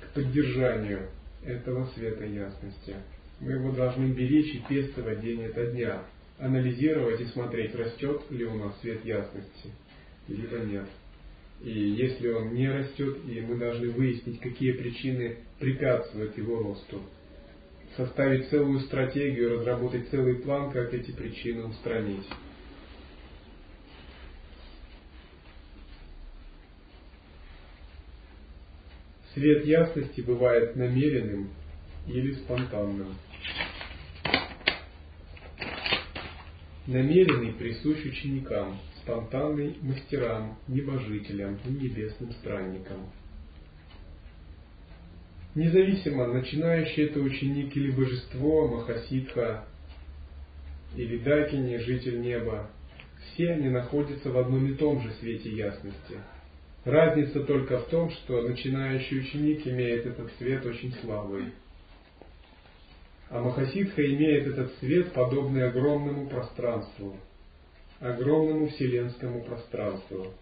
[0.00, 1.10] к поддержанию
[1.44, 2.96] этого света ясности.
[3.40, 6.02] Мы его должны беречь и пестовать день ото дня,
[6.38, 9.70] анализировать и смотреть, растет ли у нас свет ясности,
[10.28, 10.86] либо нет.
[11.62, 17.02] И если он не растет, и мы должны выяснить, какие причины препятствуют его росту,
[17.96, 22.26] составить целую стратегию, разработать целый план, как эти причины устранить.
[29.34, 31.50] Свет ясности бывает намеренным
[32.06, 33.14] или спонтанным.
[36.86, 43.10] Намеренный присущ ученикам, спонтанный мастерам, небожителям и небесным странникам–
[45.56, 49.64] Независимо, начинающий это ученик или божество, Махасидха,
[50.94, 52.70] или Дакини, житель неба,
[53.18, 56.18] все они находятся в одном и том же свете ясности.
[56.84, 61.52] Разница только в том, что начинающий ученик имеет этот свет очень слабый.
[63.28, 67.16] А Махасидха имеет этот свет, подобный огромному пространству.
[68.00, 70.32] огромному вселенскому пространству.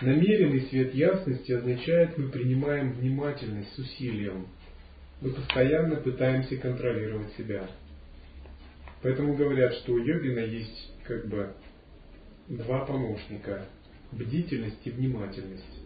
[0.00, 4.48] Намеренный свет ясности означает, мы принимаем внимательность с усилием.
[5.20, 7.68] Мы постоянно пытаемся контролировать себя.
[9.02, 11.52] Поэтому говорят, что у йогина есть как бы
[12.48, 13.66] два помощника–
[14.12, 15.80] бдительность и внимательность.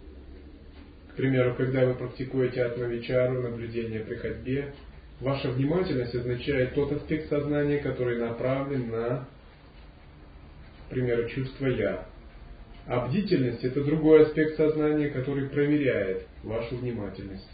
[1.13, 4.75] К примеру, когда вы практикуете атмавичару, наблюдение при ходьбе,
[5.21, 9.27] ваша внимательность означает тот аспект сознания, который направлен на,
[10.87, 12.07] к примеру, чувство «я».
[12.87, 17.51] А бдительность– это другой аспект сознания, который проверяет вашу внимательность.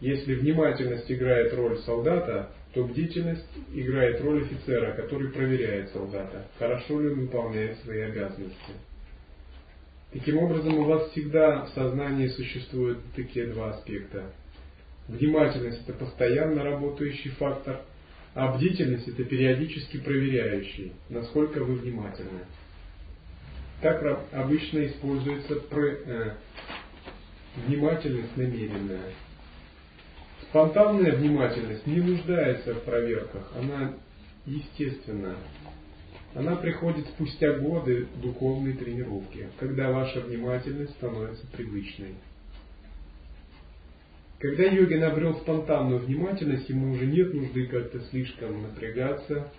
[0.00, 7.08] Если внимательность играет роль солдата, то бдительность играет роль офицера, который проверяет солдата, хорошо ли
[7.08, 8.72] он выполняет свои обязанности.
[10.12, 14.32] Таким образом, у вас всегда в сознании существуют такие два аспекта.
[15.08, 17.82] Внимательность– это постоянно работающий фактор,
[18.34, 22.40] а бдительность– это периодически проверяющий, насколько вы внимательны.
[23.82, 24.02] Так
[24.32, 26.30] обычно используется э,
[27.66, 29.12] внимательность намеренная.
[30.54, 33.94] Спонтанная внимательность не нуждается в проверках, она
[34.46, 35.34] естественна.
[36.32, 42.14] Она приходит спустя годы духовной тренировки, когда ваша внимательность становится привычной.
[44.38, 49.50] Когда йогин обрел спонтанную внимательность, ему уже нет нужды как-то слишком напрягаться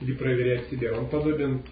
[0.00, 0.98] или проверять себя.
[0.98, 1.62] Он подобен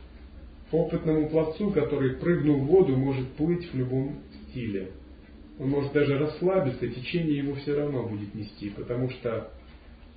[0.70, 4.92] опытному пловцу, который, прыгнув в воду, может плыть в любом стиле
[5.60, 9.52] он может даже расслабиться, течение его все равно будет нести, потому что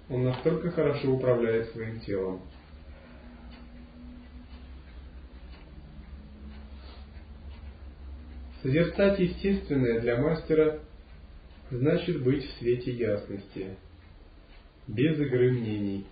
[0.08, 2.42] он настолько хорошо управляет своим телом.
[8.62, 10.80] Созерцать естественное для мастера
[11.70, 13.76] значит быть в свете ясности,
[14.88, 16.08] без игры мнений,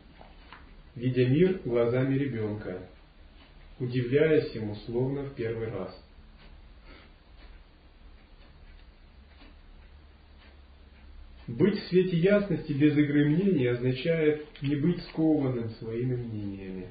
[0.95, 2.79] видя мир глазами ребенка,
[3.79, 5.97] удивляясь ему словно в первый раз–
[11.57, 16.87] Быть в свете ясности без игры мнений означает не быть скованным своими мнениями.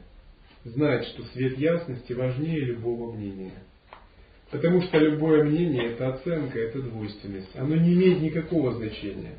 [0.64, 3.54] Знать, что свет ясности важнее любого мнения.
[4.50, 7.56] Потому что любое мнение– это оценка, это двойственность.
[7.56, 9.38] Оно не имеет никакого значения.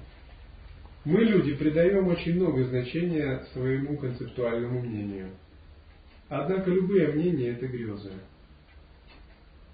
[1.05, 5.29] Мы, люди, придаем очень много значения своему концептуальному мнению.
[6.29, 8.11] Однако любые мнения– это грезы.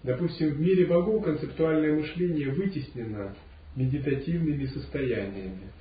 [0.03, 3.33] Допустим, в мире богов концептуальное мышление вытеснено
[3.77, 5.71] медитативными состояниями.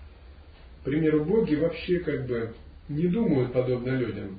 [0.80, 2.55] К примеру, боги вообще как бы
[2.88, 4.38] не думают подобно людям.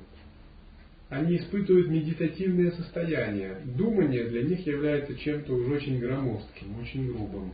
[1.10, 3.56] Они испытывают медитативное состояние.
[3.64, 7.52] Думание для них является чем-то уже очень громоздким, очень грубым.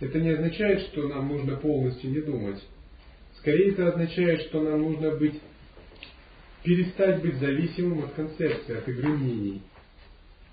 [0.00, 2.60] Это не означает, что нам нужно полностью не думать.
[3.38, 5.40] Скорее это означает, что нам нужно быть,
[6.64, 9.62] перестать быть зависимым от концепции, от игры мнений.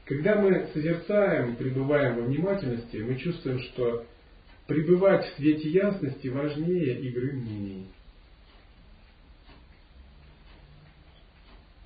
[0.10, 4.08] Когда мы созерцаем, пребываем во внимательности, мы чувствуем, что
[4.66, 7.86] пребывать в свете ясности важнее игры мнений.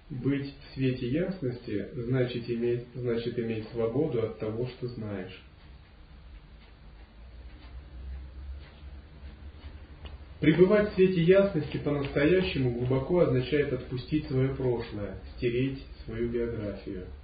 [0.09, 5.43] Быть в свете ясности значит иметь, значит иметь свободу от того, что знаешь.
[10.39, 17.05] Пребывать в свете ясности по-настоящему глубоко означает отпустить свое прошлое, стереть свою биографию–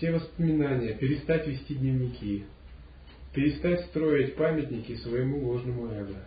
[0.00, 2.44] все воспоминания, перестать вести дневники,
[3.34, 6.24] перестать строить памятники своему ложному эго.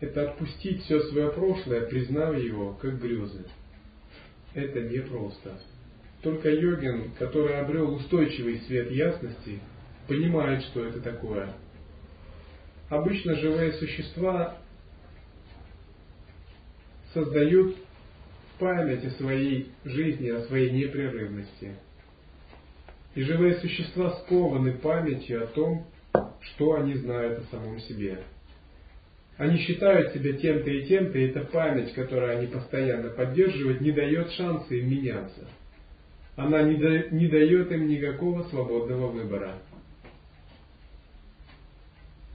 [0.00, 3.44] Это отпустить все свое прошлое, признав его как грезы.
[4.54, 5.60] Это непросто.
[6.22, 9.60] Только йогин, который обрел устойчивый свет ясности,
[10.08, 11.52] понимает, что это такое.
[12.88, 14.56] Обычно живые существа
[17.12, 17.76] создают
[18.58, 21.74] память о своей жизни, о своей непрерывности–
[23.14, 25.86] и живые существа скованы памятью о том,
[26.40, 28.18] что они знают о самом себе.
[29.36, 34.30] Они считают себя тем-то и тем-то, и эта память, которую они постоянно поддерживают, не дает
[34.32, 35.48] шанса им меняться.
[36.36, 39.54] Она не, да, не дает им никакого свободного выбора.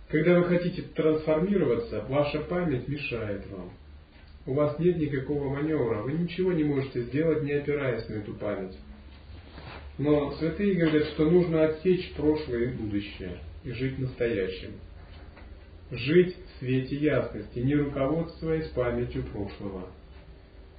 [0.10, 3.72] Когда вы хотите трансформироваться, ваша память мешает вам.
[4.46, 8.78] У вас нет никакого маневра, вы ничего не можете сделать, не опираясь на эту память.
[9.98, 14.72] Но святые говорят, что нужно отсечь прошлое и будущее и жить настоящим.
[15.92, 19.90] Жить в свете ясности, не руководствуясь памятью прошлого.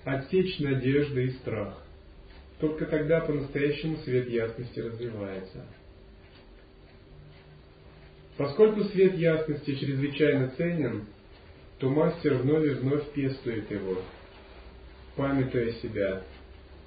[0.05, 1.83] Отсечь надежды и страх.
[2.61, 5.67] Только тогда по-настоящему свет ясности развивается.
[8.37, 11.07] Поскольку свет ясности чрезвычайно ценен,
[11.79, 14.03] то мастер вновь и вновь пестует его,
[15.17, 16.23] памятуя себя,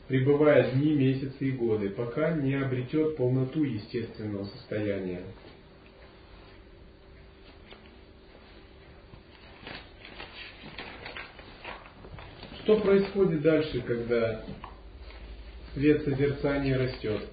[0.10, 5.22] пребывая дни, месяцы и годы, пока не обретет полноту естественного состояния.
[12.64, 14.44] Что происходит дальше, когда
[15.76, 17.30] свет созерцания растет?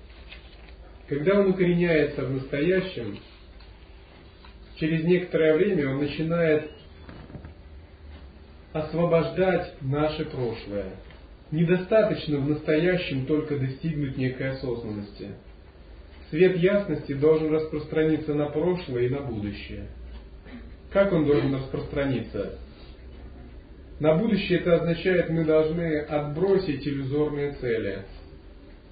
[1.09, 3.19] Когда он укореняется в настоящем,
[4.77, 6.73] через некоторое время он начинает
[8.75, 10.93] освобождать наше прошлое.
[11.51, 15.31] Недостаточно в настоящем только достигнуть некой осознанности.
[16.31, 19.87] Свет ясности должен распространиться на прошлое и на будущее.
[20.91, 22.59] Как он должен распространиться?
[24.01, 28.03] На будущее это означает, мы должны отбросить иллюзорные цели,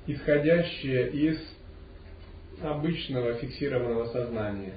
[0.07, 1.39] исходящие из
[2.63, 4.75] обычного фиксированного сознания.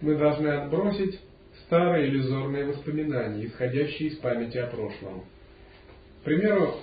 [0.00, 1.20] Мы должны отбросить
[1.66, 5.24] старые иллюзорные воспоминания, исходящие из памяти о прошлом.
[6.20, 6.74] К примеру,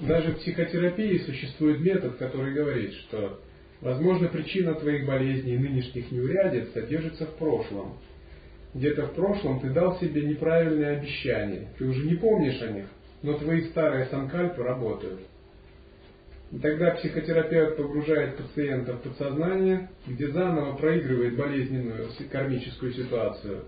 [0.00, 3.40] даже в психотерапии существует метод, который говорит, что,
[3.80, 7.98] возможно, причина твоих болезней и нынешних неурядиц содержится в прошлом–
[8.76, 12.84] где-то в прошлом ты дал себе неправильные обещания, ты уже не помнишь о них,
[13.22, 15.20] но твои старые санкальпы работают.
[16.52, 23.64] И тогда психотерапевт погружает пациента в подсознание, где заново проигрывает болезненную кармическую ситуацию.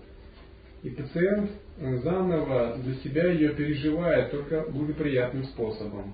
[0.81, 6.13] И пациент заново для себя ее переживает только благоприятным способом.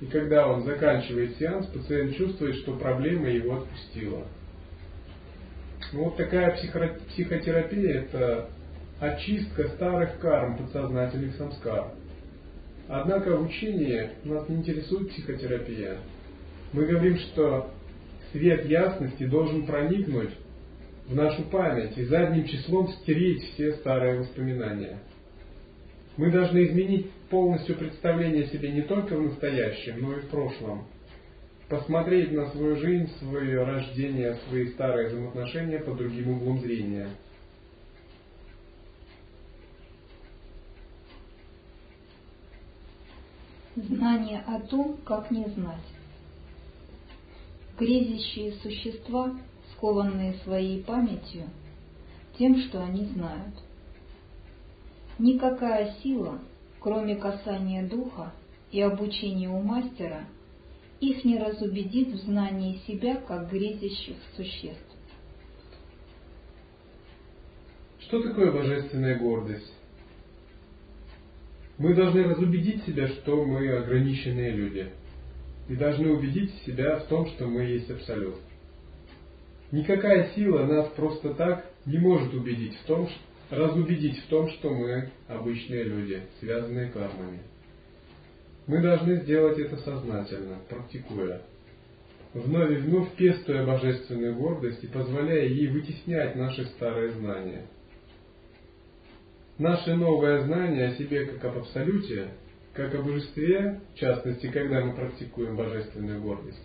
[0.00, 4.26] И когда он заканчивает сеанс, пациент чувствует, что проблема его отпустила.
[5.92, 6.56] Вот такая
[7.08, 8.48] психотерапия– это
[9.00, 11.92] очистка старых карм подсознательных самскар.
[12.88, 15.98] Однако в учении нас не интересует психотерапия.
[16.72, 17.70] Мы говорим, что
[18.32, 20.30] свет ясности должен проникнуть
[21.06, 24.98] в нашу память и задним числом стереть все старые воспоминания.
[26.16, 30.86] Мы должны изменить полностью представление о себе не только в настоящем, но и в прошлом–
[31.72, 37.08] посмотреть на свою жизнь, свое рождение, свои старые взаимоотношения под другим углом зрения.
[43.74, 45.80] Знание о том, как не знать.
[47.78, 49.34] Грезящие существа,
[49.82, 51.48] скованные своей памятью,
[52.38, 53.54] тем, что они знают.
[55.18, 56.38] Никакая сила,
[56.78, 58.32] кроме касания духа
[58.70, 60.24] и обучения у мастера–
[61.02, 64.78] их не разубедит в знании себя как грезящих существ.
[67.98, 69.72] Что такое божественная гордость?
[71.76, 74.92] Мы должны разубедить себя, что мы ограниченные люди.
[75.68, 78.36] И должны убедить себя в том, что мы есть Абсолют.
[79.72, 83.08] Никакая сила нас просто так не может убедить в том,
[83.48, 87.40] разубедить в том, что мы обычные люди, связанные кармами.
[88.66, 91.40] Мы должны сделать это сознательно, практикуя.
[92.34, 97.64] Вновь и вновь пестуя божественную гордость и позволяя ей вытеснять наши старые знания.
[99.56, 102.28] Наше новое знание о себе как об абсолюте,
[102.74, 106.62] как о божестве, в частности, когда мы практикуем божественную гордость,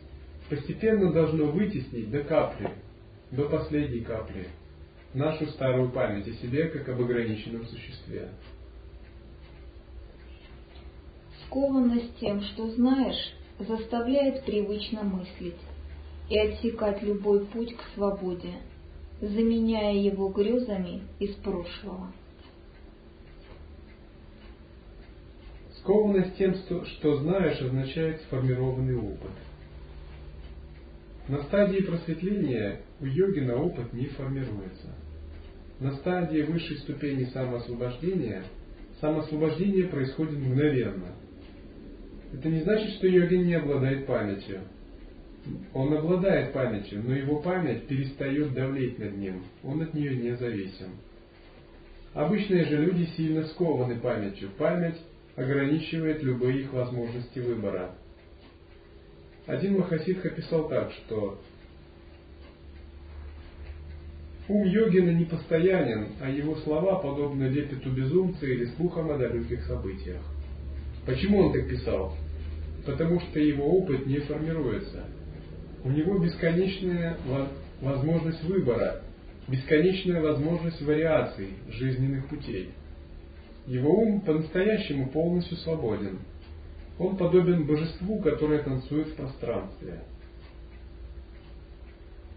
[0.50, 2.70] постепенно должно вытеснить до капли,
[3.32, 4.48] до последней капли,
[5.14, 8.30] нашу старую память о себе как об ограниченном существе.
[11.46, 15.56] Скованность тем, что знаешь, заставляет привычно мыслить
[16.30, 18.54] и отсекать любой путь к свободе,
[19.22, 22.12] заменяя его грезами из прошлого.
[25.80, 29.32] Скованность тем, что знаешь, означает сформированный опыт.
[31.28, 34.96] На стадии просветления у йогина опыт не формируется.
[35.80, 38.44] На стадии высшей ступени самоосвобождения
[39.00, 41.16] самоосвобождение происходит мгновенно–
[42.34, 44.62] это не значит, что йогин не обладает памятью.
[45.74, 49.44] Он обладает памятью, но его память перестает давлеть над ним.
[49.64, 50.98] Он от нее не зависим.
[52.14, 54.50] Обычные же люди сильно скованы памятью.
[54.58, 54.98] Память
[55.36, 57.96] ограничивает любые их возможности выбора.
[59.48, 61.40] Один Махасидха писал так, что
[64.50, 70.22] ум йогина непостоянен, а его слова подобны лепету безумца или слухам о далеких событиях.
[71.06, 72.18] Почему он так писал?
[72.86, 75.06] Потому что его опыт не формируется.
[75.86, 77.18] У него бесконечная
[77.80, 79.02] возможность выбора,
[79.48, 82.72] бесконечная возможность вариаций жизненных путей.
[83.66, 86.20] Его ум по-настоящему полностью свободен.
[87.00, 90.02] Он подобен божеству, которое танцует в пространстве.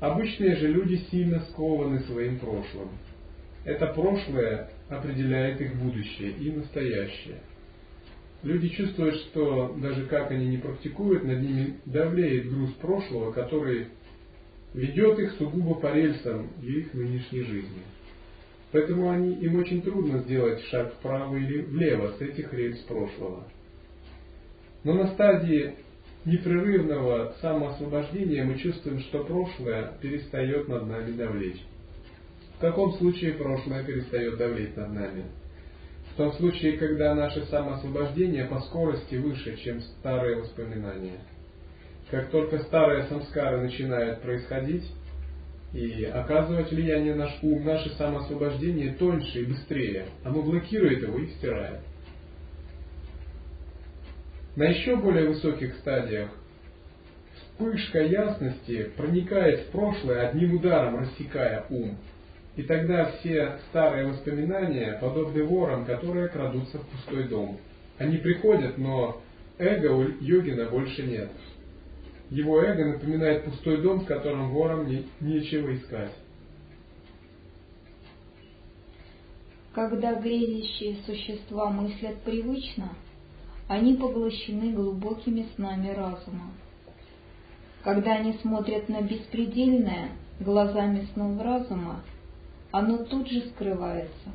[0.01, 2.89] Обычные же люди сильно скованы своим прошлым.
[3.65, 7.39] Это прошлое определяет их будущее и настоящее–
[8.43, 13.89] люди чувствуют, что даже как они не практикуют, над ними давлеет груз прошлого, который
[14.75, 17.83] ведет их сугубо по рельсам их нынешней жизни.
[18.73, 23.47] Поэтому они, им очень трудно сделать шаг вправо или влево с этих рельс прошлого.
[24.85, 25.75] Но на стадии
[26.25, 31.63] непрерывного самоосвобождения мы чувствуем, что прошлое перестает над нами давлеть.
[32.57, 35.25] В каком случае прошлое перестает давлеть над нами?
[36.13, 41.21] В том случае, когда наше самоосвобождение по скорости выше, чем старые воспоминания.
[42.11, 44.85] Как только старые самскары начинают происходить
[45.73, 50.07] и оказывать влияние на наш ум, наше самоосвобождение тоньше и быстрее.
[50.25, 51.81] Оно блокирует его и стирает.
[54.61, 56.29] На еще более высоких стадиях
[57.35, 61.97] вспышка ясности проникает в прошлое одним ударом, рассекая ум.
[62.57, 67.57] И тогда все старые воспоминания подобны ворам, которые крадутся в пустой дом.
[67.97, 69.23] Они приходят, но
[69.57, 71.31] эго у йогина больше нет.
[72.29, 76.13] Его эго напоминает пустой дом, в котором ворам не, нечего искать.
[79.73, 82.91] Когда грезящие существа мыслят привычно,
[83.71, 86.51] они поглощены глубокими снами разума.
[87.85, 90.09] Когда они смотрят на беспредельное
[90.41, 92.03] глазами снов разума,
[92.73, 94.31] оно тут же скрывается.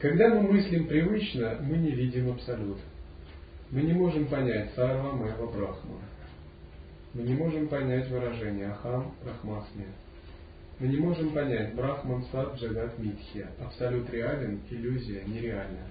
[0.00, 2.76] Когда мы мыслим привычно, мы не видим абсолют.
[3.70, 5.98] Мы не можем понять Сарва Мэва Брахма.
[7.14, 9.86] Мы не можем понять выражение Ахам Брахмасми.
[10.78, 13.46] Мы не можем понять Брахман Сад Джагат Митхи.
[13.58, 15.86] Абсолют реален, иллюзия нереальна.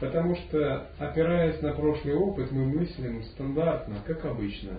[0.00, 4.78] Потому что, опираясь на прошлый опыт, мы мыслим стандартно, как обычно.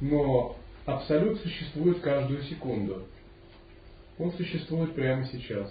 [0.00, 3.02] Но Абсолют существует каждую секунду.
[4.18, 5.70] Он существует прямо сейчас.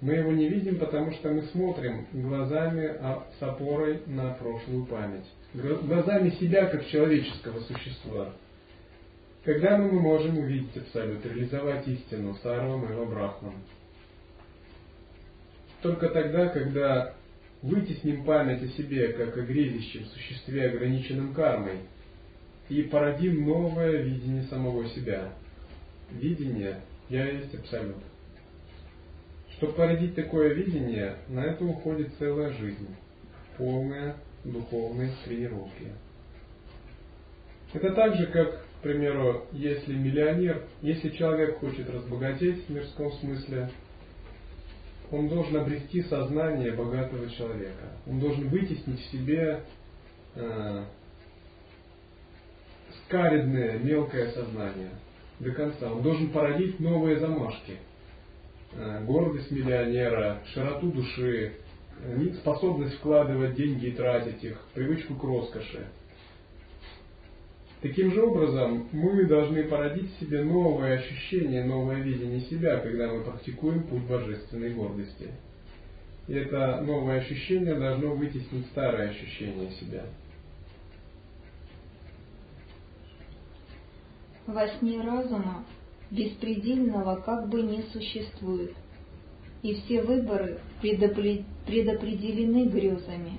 [0.00, 5.24] Мы его не видим, потому что мы смотрим глазами а с опорой на прошлую память.
[5.54, 8.32] Глазами себя как человеческого существа.
[9.44, 13.54] Когда мы можем увидеть Абсолют, реализовать истину Сарвам и Брахман?
[15.84, 17.14] Только тогда, когда
[17.62, 21.78] вытесним память о себе как о грезящем существе, ограниченном кармой–
[22.68, 25.32] и породим новое видение самого себя.
[26.10, 27.98] Видение «Я есть Абсолют».
[29.52, 32.88] Чтобы породить такое видение, на это уходит целая жизнь,
[33.56, 35.92] полная духовной тренировки.
[37.72, 43.70] Это так же, как, к примеру, если миллионер, если человек хочет разбогатеть в мирском смысле,
[45.14, 47.92] он должен обрести сознание богатого человека.
[48.06, 49.62] Он должен вытеснить в себе
[50.34, 50.84] э,
[53.06, 54.90] скаридное, мелкое сознание
[55.38, 55.92] до конца.
[55.92, 57.78] Он должен породить новые замашки.
[58.72, 61.52] Э, гордость миллионера, широту души,
[62.02, 65.86] э, способность вкладывать деньги и тратить их, привычку к роскоши.
[67.84, 73.22] Таким же образом, мы должны породить в себе новое ощущение, новое видение себя, когда мы
[73.22, 75.28] практикуем путь божественной гордости.
[76.26, 80.06] И это новое ощущение должно вытеснить старое ощущение себя.
[84.46, 85.66] Во сне разума
[86.10, 88.72] беспредельного как бы не существует,
[89.62, 93.32] и все выборы предопределены грезами.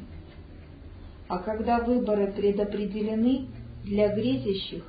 [1.29, 3.47] А когда выборы предопределены
[3.85, 4.83] для грезящих,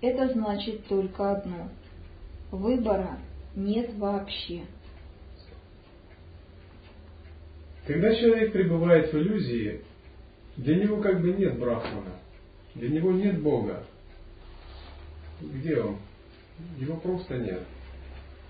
[0.00, 1.68] это значит только одно–
[2.50, 3.18] выбора
[3.54, 4.62] нет вообще.
[7.86, 9.82] Когда человек пребывает в иллюзии,
[10.56, 12.16] для него как бы нет Брахмана,
[12.74, 13.84] для него нет Бога,
[15.40, 15.98] где он?
[16.78, 17.62] Его просто нет.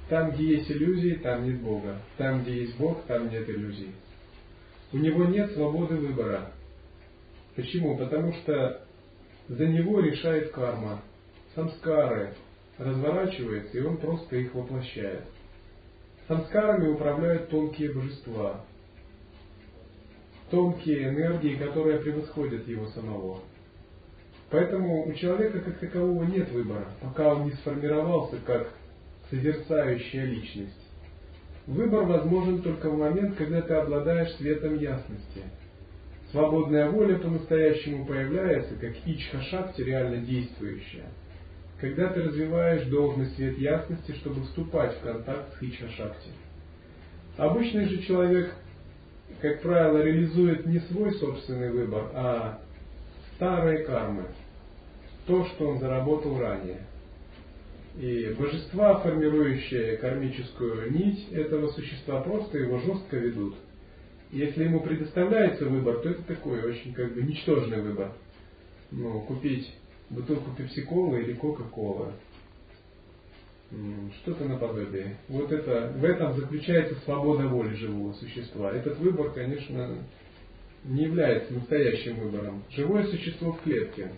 [0.09, 2.01] Там, где есть иллюзии, там нет Бога.
[2.17, 3.93] Там, где есть Бог, там нет иллюзий.
[4.93, 6.51] У него нет свободы выбора.
[7.55, 7.97] Почему?
[7.97, 8.85] Потому что
[9.51, 11.03] за него решает карма.
[11.57, 12.35] Самскары
[12.79, 15.25] разворачивается, и он просто их воплощает.
[16.29, 18.65] Самскарами управляют тонкие божества.
[20.51, 23.41] Тонкие энергии, которые превосходят его самого.
[24.51, 28.73] Поэтому у человека как такового нет выбора, пока он не сформировался как
[29.31, 30.89] созерцающая личность.
[31.67, 35.43] Выбор возможен только в момент, когда ты обладаешь светом ясности.
[36.31, 41.07] Свободная воля по-настоящему появляется, как ичха-шакти реально действующая,
[41.81, 46.31] когда ты развиваешь должный свет ясности, чтобы вступать в контакт с ичха-шакти.
[47.37, 48.55] Обычный же человек,
[49.41, 52.61] как правило, реализует не свой собственный выбор, а
[53.35, 54.27] старые кармы,
[55.27, 56.83] то, что он заработал ранее.
[57.99, 63.57] И божества, формирующие кармическую нить этого существа, просто его жестко ведут.
[64.33, 68.13] Если ему предоставляется выбор, то это такой очень как бы ничтожный выбор.
[68.93, 69.73] Ну, купить
[70.09, 72.13] бутылку пепси-колы или кока-колы.
[74.23, 75.17] Что-то наподобие.
[75.29, 78.73] Вот это, в этом заключается свобода воли живого существа.
[78.73, 79.97] Этот выбор, конечно,
[80.85, 82.63] не является настоящим выбором.
[82.71, 84.11] Живое существо в клетке.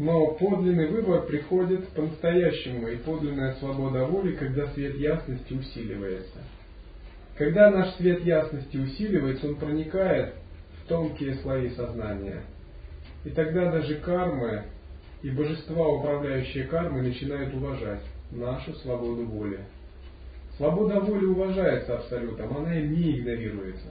[0.00, 6.38] Но подлинный выбор приходит по-настоящему, и подлинная свобода воли, когда свет ясности усиливается.
[7.36, 10.32] Когда наш свет ясности усиливается, он проникает
[10.72, 12.40] в тонкие слои сознания.
[13.26, 14.62] И тогда даже кармы
[15.20, 19.60] и божества, управляющие кармой, начинают уважать нашу свободу воли.
[20.56, 23.88] Свобода воли уважается абсолютом, она им не игнорируется.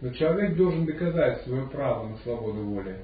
[0.00, 2.96] Но человек должен доказать свое право на свободу воли.